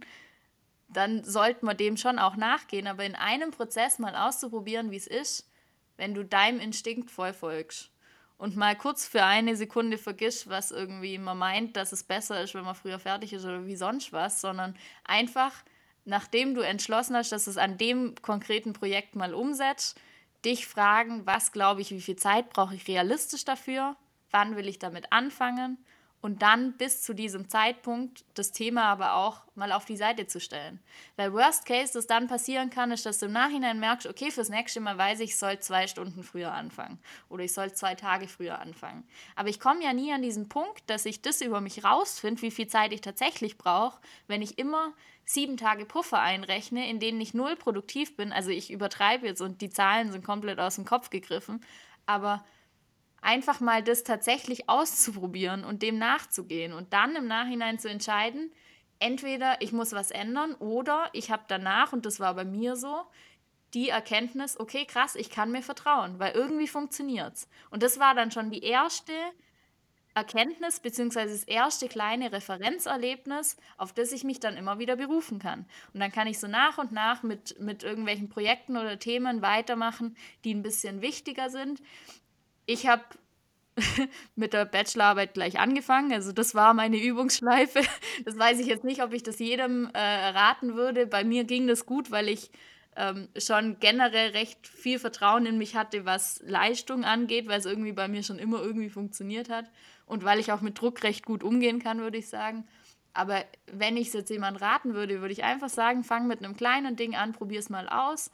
dann 0.88 1.26
sollte 1.26 1.66
man 1.66 1.76
dem 1.76 1.98
schon 1.98 2.18
auch 2.18 2.38
nachgehen. 2.38 2.88
Aber 2.88 3.04
in 3.04 3.16
einem 3.16 3.52
Prozess 3.52 4.00
mal 4.00 4.16
auszuprobieren, 4.16 4.90
wie 4.92 4.98
es 4.98 5.08
ist, 5.08 5.50
wenn 5.98 6.14
du 6.14 6.24
deinem 6.24 6.62
Instinkt 6.62 7.12
voll 7.12 7.34
folgst 7.34 7.92
und 8.38 8.56
mal 8.56 8.76
kurz 8.76 9.06
für 9.06 9.24
eine 9.24 9.56
Sekunde 9.56 9.98
vergisst, 9.98 10.50
was 10.50 10.72
irgendwie 10.72 11.18
man 11.18 11.38
meint, 11.38 11.76
dass 11.76 11.92
es 11.92 12.04
besser 12.04 12.42
ist, 12.42 12.56
wenn 12.56 12.64
man 12.64 12.74
früher 12.76 12.98
fertig 12.98 13.34
ist 13.34 13.46
oder 13.46 13.66
wie 13.66 13.76
sonst 13.76 14.14
was, 14.14 14.42
sondern 14.42 14.76
einfach 15.04 15.54
nachdem 16.06 16.54
du 16.56 16.62
entschlossen 16.62 17.16
hast, 17.16 17.32
dass 17.32 17.46
du 17.46 17.52
es 17.52 17.58
an 17.58 17.78
dem 17.78 18.16
konkreten 18.22 18.74
Projekt 18.74 19.16
mal 19.16 19.34
umsetzt, 19.34 20.00
dich 20.44 20.68
fragen, 20.68 21.26
was 21.26 21.52
glaube 21.52 21.82
ich, 21.82 21.92
wie 21.92 22.02
viel 22.02 22.16
Zeit 22.16 22.50
brauche 22.50 22.76
ich 22.76 22.88
realistisch 22.88 23.46
dafür, 23.46 23.96
wann 24.32 24.56
will 24.56 24.68
ich 24.68 24.80
damit 24.80 25.12
anfangen 25.12 25.78
und 26.21 26.43
dann 26.43 26.73
bis 26.73 27.01
zu 27.01 27.13
diesem 27.13 27.49
Zeitpunkt 27.49 28.23
das 28.36 28.51
Thema 28.51 28.86
aber 28.86 29.15
auch 29.15 29.41
mal 29.55 29.71
auf 29.71 29.86
die 29.86 29.97
Seite 29.97 30.27
zu 30.27 30.39
stellen. 30.39 30.79
Weil 31.15 31.34
Worst 31.34 31.65
Case, 31.65 31.93
das 31.93 32.07
dann 32.07 32.27
passieren 32.27 32.69
kann, 32.69 32.91
ist, 32.91 33.05
dass 33.05 33.19
du 33.19 33.25
im 33.25 33.31
Nachhinein 33.31 33.79
merkst, 33.79 34.07
okay, 34.07 34.29
fürs 34.29 34.49
nächste 34.49 34.79
Mal 34.79 34.97
weiß 34.97 35.19
ich, 35.19 35.31
ich 35.31 35.38
soll 35.38 35.60
zwei 35.60 35.88
Stunden 35.88 36.23
früher 36.23 36.51
anfangen 36.51 36.99
oder 37.29 37.43
ich 37.43 37.53
soll 37.53 37.73
zwei 37.73 37.95
Tage 37.95 38.27
früher 38.27 38.60
anfangen. 38.60 39.03
Aber 39.36 39.49
ich 39.49 39.60
komme 39.60 39.84
ja 39.84 39.93
nie 39.93 40.13
an 40.13 40.21
diesen 40.21 40.47
Punkt, 40.47 40.84
dass 40.88 41.05
ich 41.05 41.21
das 41.21 41.41
über 41.41 41.62
mich 41.62 41.84
rausfinde, 41.84 42.41
wie 42.41 42.51
viel 42.51 42.67
Zeit 42.67 42.93
ich 42.93 43.01
tatsächlich 43.01 43.57
brauche, 43.57 43.99
wenn 44.27 44.41
ich 44.41 44.60
immer 44.60 44.93
sieben 45.25 45.57
Tage 45.57 45.86
Puffer 45.86 46.19
einrechne, 46.19 46.89
in 46.89 46.99
denen 46.99 47.21
ich 47.21 47.34
null 47.34 47.55
produktiv 47.55 48.15
bin. 48.15 48.31
Also 48.31 48.49
ich 48.49 48.71
übertreibe 48.71 49.25
jetzt 49.25 49.41
und 49.41 49.62
die 49.62 49.69
Zahlen 49.69 50.12
sind 50.12 50.25
komplett 50.25 50.60
aus 50.60 50.75
dem 50.75 50.86
Kopf 50.86 51.10
gegriffen, 51.10 51.63
aber 52.05 52.43
einfach 53.21 53.60
mal 53.60 53.84
das 53.84 54.03
tatsächlich 54.03 54.67
auszuprobieren 54.67 55.63
und 55.63 55.84
dem 55.84 55.97
nachzugehen 55.97 56.73
und 56.73 56.91
dann 56.93 57.15
im 57.15 57.27
Nachhinein 57.27 57.79
zu 57.79 57.88
entscheiden, 57.88 58.51
entweder 58.99 59.62
ich 59.62 59.71
muss 59.71 59.93
was 59.93 60.12
ändern 60.12 60.55
oder 60.55 61.10
ich 61.13 61.31
habe 61.31 61.43
danach, 61.47 61.93
und 61.93 62.05
das 62.05 62.19
war 62.19 62.34
bei 62.34 62.45
mir 62.45 62.75
so, 62.75 63.03
die 63.73 63.89
Erkenntnis, 63.89 64.60
okay, 64.60 64.86
krass, 64.86 65.15
ich 65.15 65.29
kann 65.29 65.51
mir 65.51 65.62
vertrauen, 65.62 66.19
weil 66.19 66.34
irgendwie 66.34 66.67
funktioniert 66.67 67.36
es. 67.36 67.47
Und 67.69 67.84
das 67.84 67.99
war 67.99 68.13
dann 68.15 68.31
schon 68.31 68.51
die 68.51 68.63
erste 68.63 69.13
Erkenntnis, 70.13 70.81
beziehungsweise 70.81 71.34
das 71.34 71.45
erste 71.45 71.88
kleine 71.88 72.34
Referenzerlebnis, 72.34 73.55
auf 73.77 73.93
das 73.93 74.12
ich 74.12 74.25
mich 74.25 74.41
dann 74.41 74.57
immer 74.57 74.77
wieder 74.77 74.97
berufen 74.97 75.39
kann. 75.39 75.65
Und 75.93 76.01
dann 76.01 76.12
kann 76.12 76.27
ich 76.27 76.38
so 76.38 76.47
nach 76.47 76.77
und 76.79 76.91
nach 76.91 77.23
mit, 77.23 77.57
mit 77.62 77.84
irgendwelchen 77.84 78.27
Projekten 78.27 78.75
oder 78.75 78.99
Themen 78.99 79.41
weitermachen, 79.41 80.17
die 80.43 80.53
ein 80.53 80.63
bisschen 80.63 81.01
wichtiger 81.01 81.49
sind 81.49 81.81
ich 82.65 82.88
habe 82.88 83.04
mit 84.36 84.54
der 84.54 84.65
Bachelorarbeit 84.65 85.34
gleich 85.34 85.60
angefangen. 85.60 86.13
Also 86.13 86.32
das 86.32 86.56
war 86.56 86.74
meine 86.74 86.97
Übungsschleife. 86.97 87.82
Das 88.26 88.38
weiß 88.38 88.60
ich 88.60 88.67
jetzt 88.67 88.84
nicht, 88.84 89.02
ob 89.02 89.13
ich 89.13 89.24
das 89.24 89.39
jedem 89.39 89.89
äh, 89.93 90.00
raten 90.00 90.76
würde. 90.76 91.08
Bei 91.08 91.24
mir 91.24 91.43
ging 91.43 91.67
das 91.67 91.86
gut, 91.86 92.12
weil 92.12 92.30
ich 92.30 92.52
ähm, 92.95 93.30
schon 93.38 93.78
generell 93.80 94.32
recht 94.32 94.67
viel 94.67 95.00
Vertrauen 95.00 95.45
in 95.45 95.58
mich 95.58 95.76
hatte, 95.76 96.06
was 96.06 96.41
Leistung 96.45 97.04
angeht, 97.04 97.47
weil 97.47 97.60
es 97.60 97.65
irgendwie 97.65 97.93
bei 97.93 98.08
mir 98.08 98.24
schon 98.24 98.38
immer 98.38 98.62
irgendwie 98.62 98.89
funktioniert 98.89 99.50
hat 99.50 99.71
und 100.06 100.24
weil 100.24 100.39
ich 100.39 100.52
auch 100.52 100.62
mit 100.62 100.80
Druck 100.80 101.04
recht 101.04 101.26
gut 101.26 101.43
umgehen 101.43 101.80
kann, 101.80 102.00
würde 102.00 102.17
ich 102.17 102.30
sagen. 102.30 102.67
Aber 103.13 103.43
wenn 103.71 103.97
ich 103.97 104.08
es 104.08 104.13
jetzt 104.13 104.30
jemand 104.30 104.62
raten 104.62 104.93
würde, 104.93 105.21
würde 105.21 105.34
ich 105.34 105.43
einfach 105.43 105.69
sagen, 105.69 106.04
fang 106.04 106.28
mit 106.28 106.43
einem 106.43 106.56
kleinen 106.56 106.95
Ding 106.95 107.15
an, 107.15 107.34
probier 107.34 107.60
es 107.60 107.69
mal 107.69 107.89
aus 107.89 108.32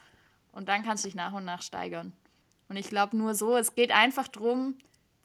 und 0.52 0.70
dann 0.70 0.84
kannst 0.84 1.04
du 1.04 1.08
dich 1.08 1.16
nach 1.16 1.34
und 1.34 1.46
nach 1.46 1.62
steigern. 1.62 2.14
Und 2.70 2.78
ich 2.78 2.90
glaube 2.90 3.16
nur 3.18 3.34
so, 3.34 3.56
es 3.56 3.76
geht 3.76 3.92
einfach 3.92 4.28
darum, 4.28 4.76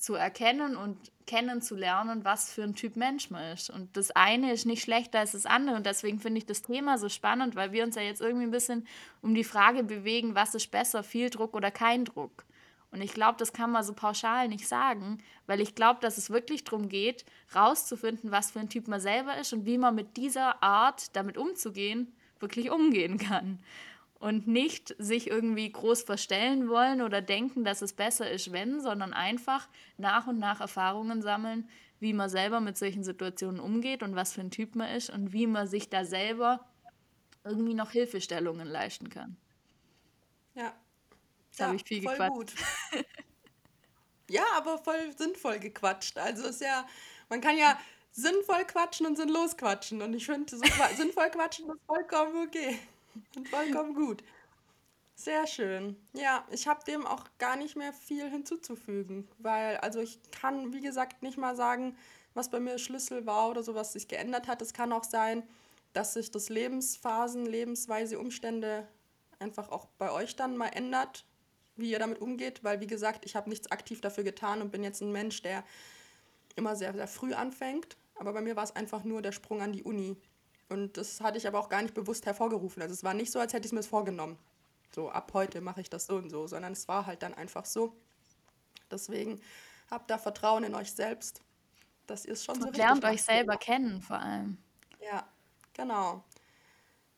zu 0.03 0.15
erkennen 0.15 0.77
und 0.77 0.99
kennenzulernen, 1.27 2.25
was 2.25 2.53
für 2.53 2.65
ein 2.65 2.75
Typ 2.75 2.97
Mensch 2.97 3.31
man 3.31 3.53
ist. 3.53 3.71
Und 3.71 3.97
das 3.97 4.11
eine 4.11 4.53
ist 4.53 4.67
nicht 4.67 4.83
schlechter 4.83 5.21
als 5.21 5.33
das 5.33 5.47
andere. 5.47 5.77
Und 5.77 5.87
deswegen 5.87 6.19
finde 6.19 6.39
ich 6.39 6.47
das 6.47 6.63
Thema 6.63 6.99
so 6.99 7.09
spannend, 7.09 7.55
weil 7.55 7.71
wir 7.71 7.85
uns 7.85 7.95
ja 7.95 8.03
jetzt 8.03 8.21
irgendwie 8.21 8.47
ein 8.47 8.51
bisschen 8.51 8.87
um 9.21 9.35
die 9.35 9.45
Frage 9.45 9.85
bewegen, 9.85 10.35
was 10.35 10.57
ist 10.57 10.73
besser, 10.73 11.05
viel 11.05 11.31
Druck 11.31 11.55
oder 11.55 11.71
kein 11.71 12.05
Druck. 12.05 12.45
Und 12.91 13.01
ich 13.01 13.15
glaube, 13.15 13.37
das 13.39 13.53
kann 13.53 13.71
man 13.71 13.85
so 13.85 13.95
pauschal 13.95 14.49
nicht 14.49 14.67
sagen, 14.67 15.23
weil 15.47 15.61
ich 15.61 15.77
glaube, 15.77 16.01
dass 16.01 16.19
es 16.19 16.31
wirklich 16.31 16.65
darum 16.65 16.89
geht, 16.89 17.25
rauszufinden, 17.55 18.33
was 18.33 18.51
für 18.51 18.61
ein 18.61 18.69
Typ 18.69 18.89
man 18.89 19.01
selber 19.01 19.37
ist 19.39 19.53
und 19.53 19.65
wie 19.67 19.79
man 19.79 19.95
mit 19.95 20.17
dieser 20.17 20.63
Art, 20.63 21.15
damit 21.17 21.39
umzugehen, 21.39 22.13
wirklich 22.41 22.71
umgehen 22.71 23.19
kann 23.19 23.61
und 24.23 24.47
nicht 24.47 24.95
sich 24.99 25.29
irgendwie 25.29 25.71
groß 25.73 26.03
verstellen 26.03 26.69
wollen 26.69 27.03
oder 27.03 27.21
denken, 27.21 27.65
dass 27.65 27.83
es 27.83 27.93
besser 27.93 28.31
ist, 28.31 28.53
wenn, 28.53 28.81
sondern 28.81 29.13
einfach 29.13 29.69
nach 29.99 30.29
und 30.29 30.39
nach 30.39 30.61
Erfahrungen 30.61 31.23
sammeln, 31.23 31.69
wie 31.99 32.13
man 32.13 32.31
selber 32.31 32.61
mit 32.61 32.79
solchen 32.79 33.03
Situationen 33.03 33.59
umgeht 33.59 34.01
und 34.05 34.15
was 34.15 34.33
für 34.33 34.41
ein 34.43 34.53
Typ 34.53 34.77
man 34.77 34.91
ist 34.91 35.11
und 35.11 35.33
wie 35.33 35.49
man 35.49 35.67
sich 35.67 35.91
da 35.91 36.05
selber 36.05 36.65
irgendwie 37.43 37.75
noch 37.75 37.91
Hilfestellungen 37.91 38.69
leisten 38.69 39.09
kann. 39.09 39.37
Ja. 40.55 40.73
Jetzt 41.49 41.59
ja, 41.59 41.67
habe 41.67 41.77
ich 41.77 41.83
viel 41.83 42.03
voll 42.03 42.13
gequatscht. 42.13 42.33
Gut. 42.33 42.55
ja, 44.31 44.45
aber 44.57 44.79
voll 44.79 45.19
sinnvoll 45.19 45.59
gequatscht. 45.59 46.17
Also 46.17 46.47
ist 46.47 46.61
ja, 46.61 46.87
man 47.29 47.41
kann 47.41 47.59
ja 47.59 47.77
sinnvoll 48.13 48.65
quatschen 48.67 49.05
und 49.05 49.17
sinnlos 49.17 49.57
quatschen. 49.57 50.01
Und 50.01 50.15
ich 50.15 50.27
finde, 50.27 50.57
so 50.57 50.63
sinnvoll 50.97 51.29
quatschen 51.31 51.69
ist 51.69 51.85
vollkommen 51.87 52.47
okay. 52.47 52.79
Vollkommen 53.51 53.95
gut. 53.95 54.23
Sehr 55.15 55.47
schön. 55.47 55.97
Ja, 56.15 56.45
ich 56.51 56.67
habe 56.67 56.85
dem 56.85 57.07
auch 57.07 57.27
gar 57.39 57.57
nicht 57.57 57.77
mehr 57.77 57.93
viel 57.93 58.29
hinzuzufügen, 58.29 59.29
weil, 59.39 59.77
also 59.77 60.01
ich 60.01 60.19
kann, 60.33 60.73
wie 60.73 60.81
gesagt, 60.81 61.23
nicht 61.23 61.39
mal 61.39 61.55
sagen, 61.55 61.97
was 62.35 62.51
bei 62.51 62.61
mir 62.61 62.79
Schlüssel 62.79 63.27
war 63.27 63.51
oder 63.51 63.63
so, 63.63 63.75
was 63.75 63.93
sich 63.93 64.09
geändert 64.09 64.49
hat. 64.49 64.63
Es 64.63 64.73
kann 64.73 64.93
auch 64.93 65.05
sein, 65.05 65.43
dass 65.93 66.15
sich 66.15 66.31
das 66.31 66.49
Lebensphasen, 66.49 67.47
Lebensweise, 67.47 68.19
Umstände 68.19 68.89
einfach 69.39 69.71
auch 69.71 69.87
bei 69.99 70.11
euch 70.11 70.35
dann 70.37 70.57
mal 70.57 70.69
ändert, 70.69 71.27
wie 71.77 71.91
ihr 71.91 71.99
damit 71.99 72.21
umgeht, 72.21 72.65
weil, 72.65 72.81
wie 72.81 72.87
gesagt, 72.87 73.25
ich 73.25 73.37
habe 73.37 73.51
nichts 73.51 73.71
aktiv 73.71 74.01
dafür 74.01 74.25
getan 74.25 74.63
und 74.63 74.73
bin 74.73 74.83
jetzt 74.83 75.03
ein 75.03 75.13
Mensch, 75.13 75.43
der 75.43 75.65
immer 76.57 76.77
sehr, 76.77 76.93
sehr 76.95 77.09
früh 77.09 77.35
anfängt. 77.35 77.97
Aber 78.15 78.33
bei 78.33 78.41
mir 78.41 78.57
war 78.57 78.65
es 78.65 78.77
einfach 78.77 79.05
nur 79.05 79.23
der 79.23 79.33
Sprung 79.33 79.63
an 79.63 79.73
die 79.73 79.83
Uni. 79.83 80.17
Und 80.73 80.97
das 80.97 81.21
hatte 81.21 81.39
ich 81.39 81.47
aber 81.47 81.59
auch 81.59 81.69
gar 81.69 81.83
nicht 81.83 81.95
bewusst 81.95 82.27
hervorgerufen. 82.27 82.83
Also 82.83 82.95
es 82.95 83.05
war 83.05 83.15
nicht 83.15 83.31
so, 83.31 83.39
als 83.39 83.53
hätte 83.53 83.67
ich 83.67 83.73
es 83.73 83.77
mir 83.77 83.83
vorgenommen. 83.83 84.39
So, 84.95 85.11
ab 85.11 85.31
heute 85.35 85.61
mache 85.61 85.81
ich 85.81 85.91
das 85.91 86.07
so 86.07 86.17
und 86.17 86.31
so, 86.31 86.47
sondern 86.47 86.73
es 86.73 86.89
war 86.89 87.07
halt 87.07 87.23
dann 87.23 87.35
einfach 87.35 87.65
so. 87.65 87.95
Deswegen 88.91 89.41
habt 89.91 90.11
da 90.11 90.19
Vertrauen 90.19 90.65
in 90.65 90.75
euch 90.75 90.93
selbst, 90.93 91.43
dass 92.07 92.25
ihr 92.25 92.33
es 92.33 92.45
schon 92.45 92.57
und 92.57 92.63
so 92.63 92.69
richtig 92.69 92.85
lernt 92.85 93.05
euch 93.05 93.23
selber 93.23 93.57
kennen 93.57 94.03
vor 94.03 94.19
allem. 94.19 94.59
Ja, 95.01 95.27
genau. 95.73 96.25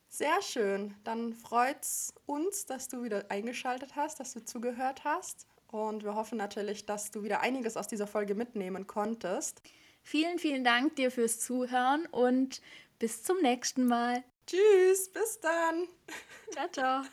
Sehr 0.09 0.41
schön. 0.43 0.95
Dann 1.03 1.33
freut 1.33 1.83
es 1.83 2.15
uns, 2.27 2.67
dass 2.67 2.89
du 2.89 3.03
wieder 3.03 3.31
eingeschaltet 3.31 3.97
hast, 3.97 4.21
dass 4.21 4.33
du 4.33 4.45
zugehört 4.45 5.03
hast. 5.05 5.47
Und 5.69 6.05
wir 6.05 6.15
hoffen 6.15 6.39
natürlich, 6.39 6.87
dass 6.87 7.11
du 7.11 7.25
wieder 7.25 7.41
einiges 7.41 7.77
aus 7.77 7.89
dieser 7.89 8.07
Folge 8.07 8.37
mitnehmen 8.37 8.87
konntest. 8.87 9.61
Vielen, 10.05 10.39
vielen 10.39 10.63
Dank 10.63 10.97
dir 10.97 11.11
fürs 11.11 11.41
Zuhören 11.41 12.07
und 12.07 12.61
bis 12.99 13.23
zum 13.23 13.41
nächsten 13.41 13.87
Mal. 13.87 14.25
Tschüss, 14.47 15.11
bis 15.13 15.41
dann. 15.41 15.89
Ciao, 16.53 16.69
ciao. 16.71 17.05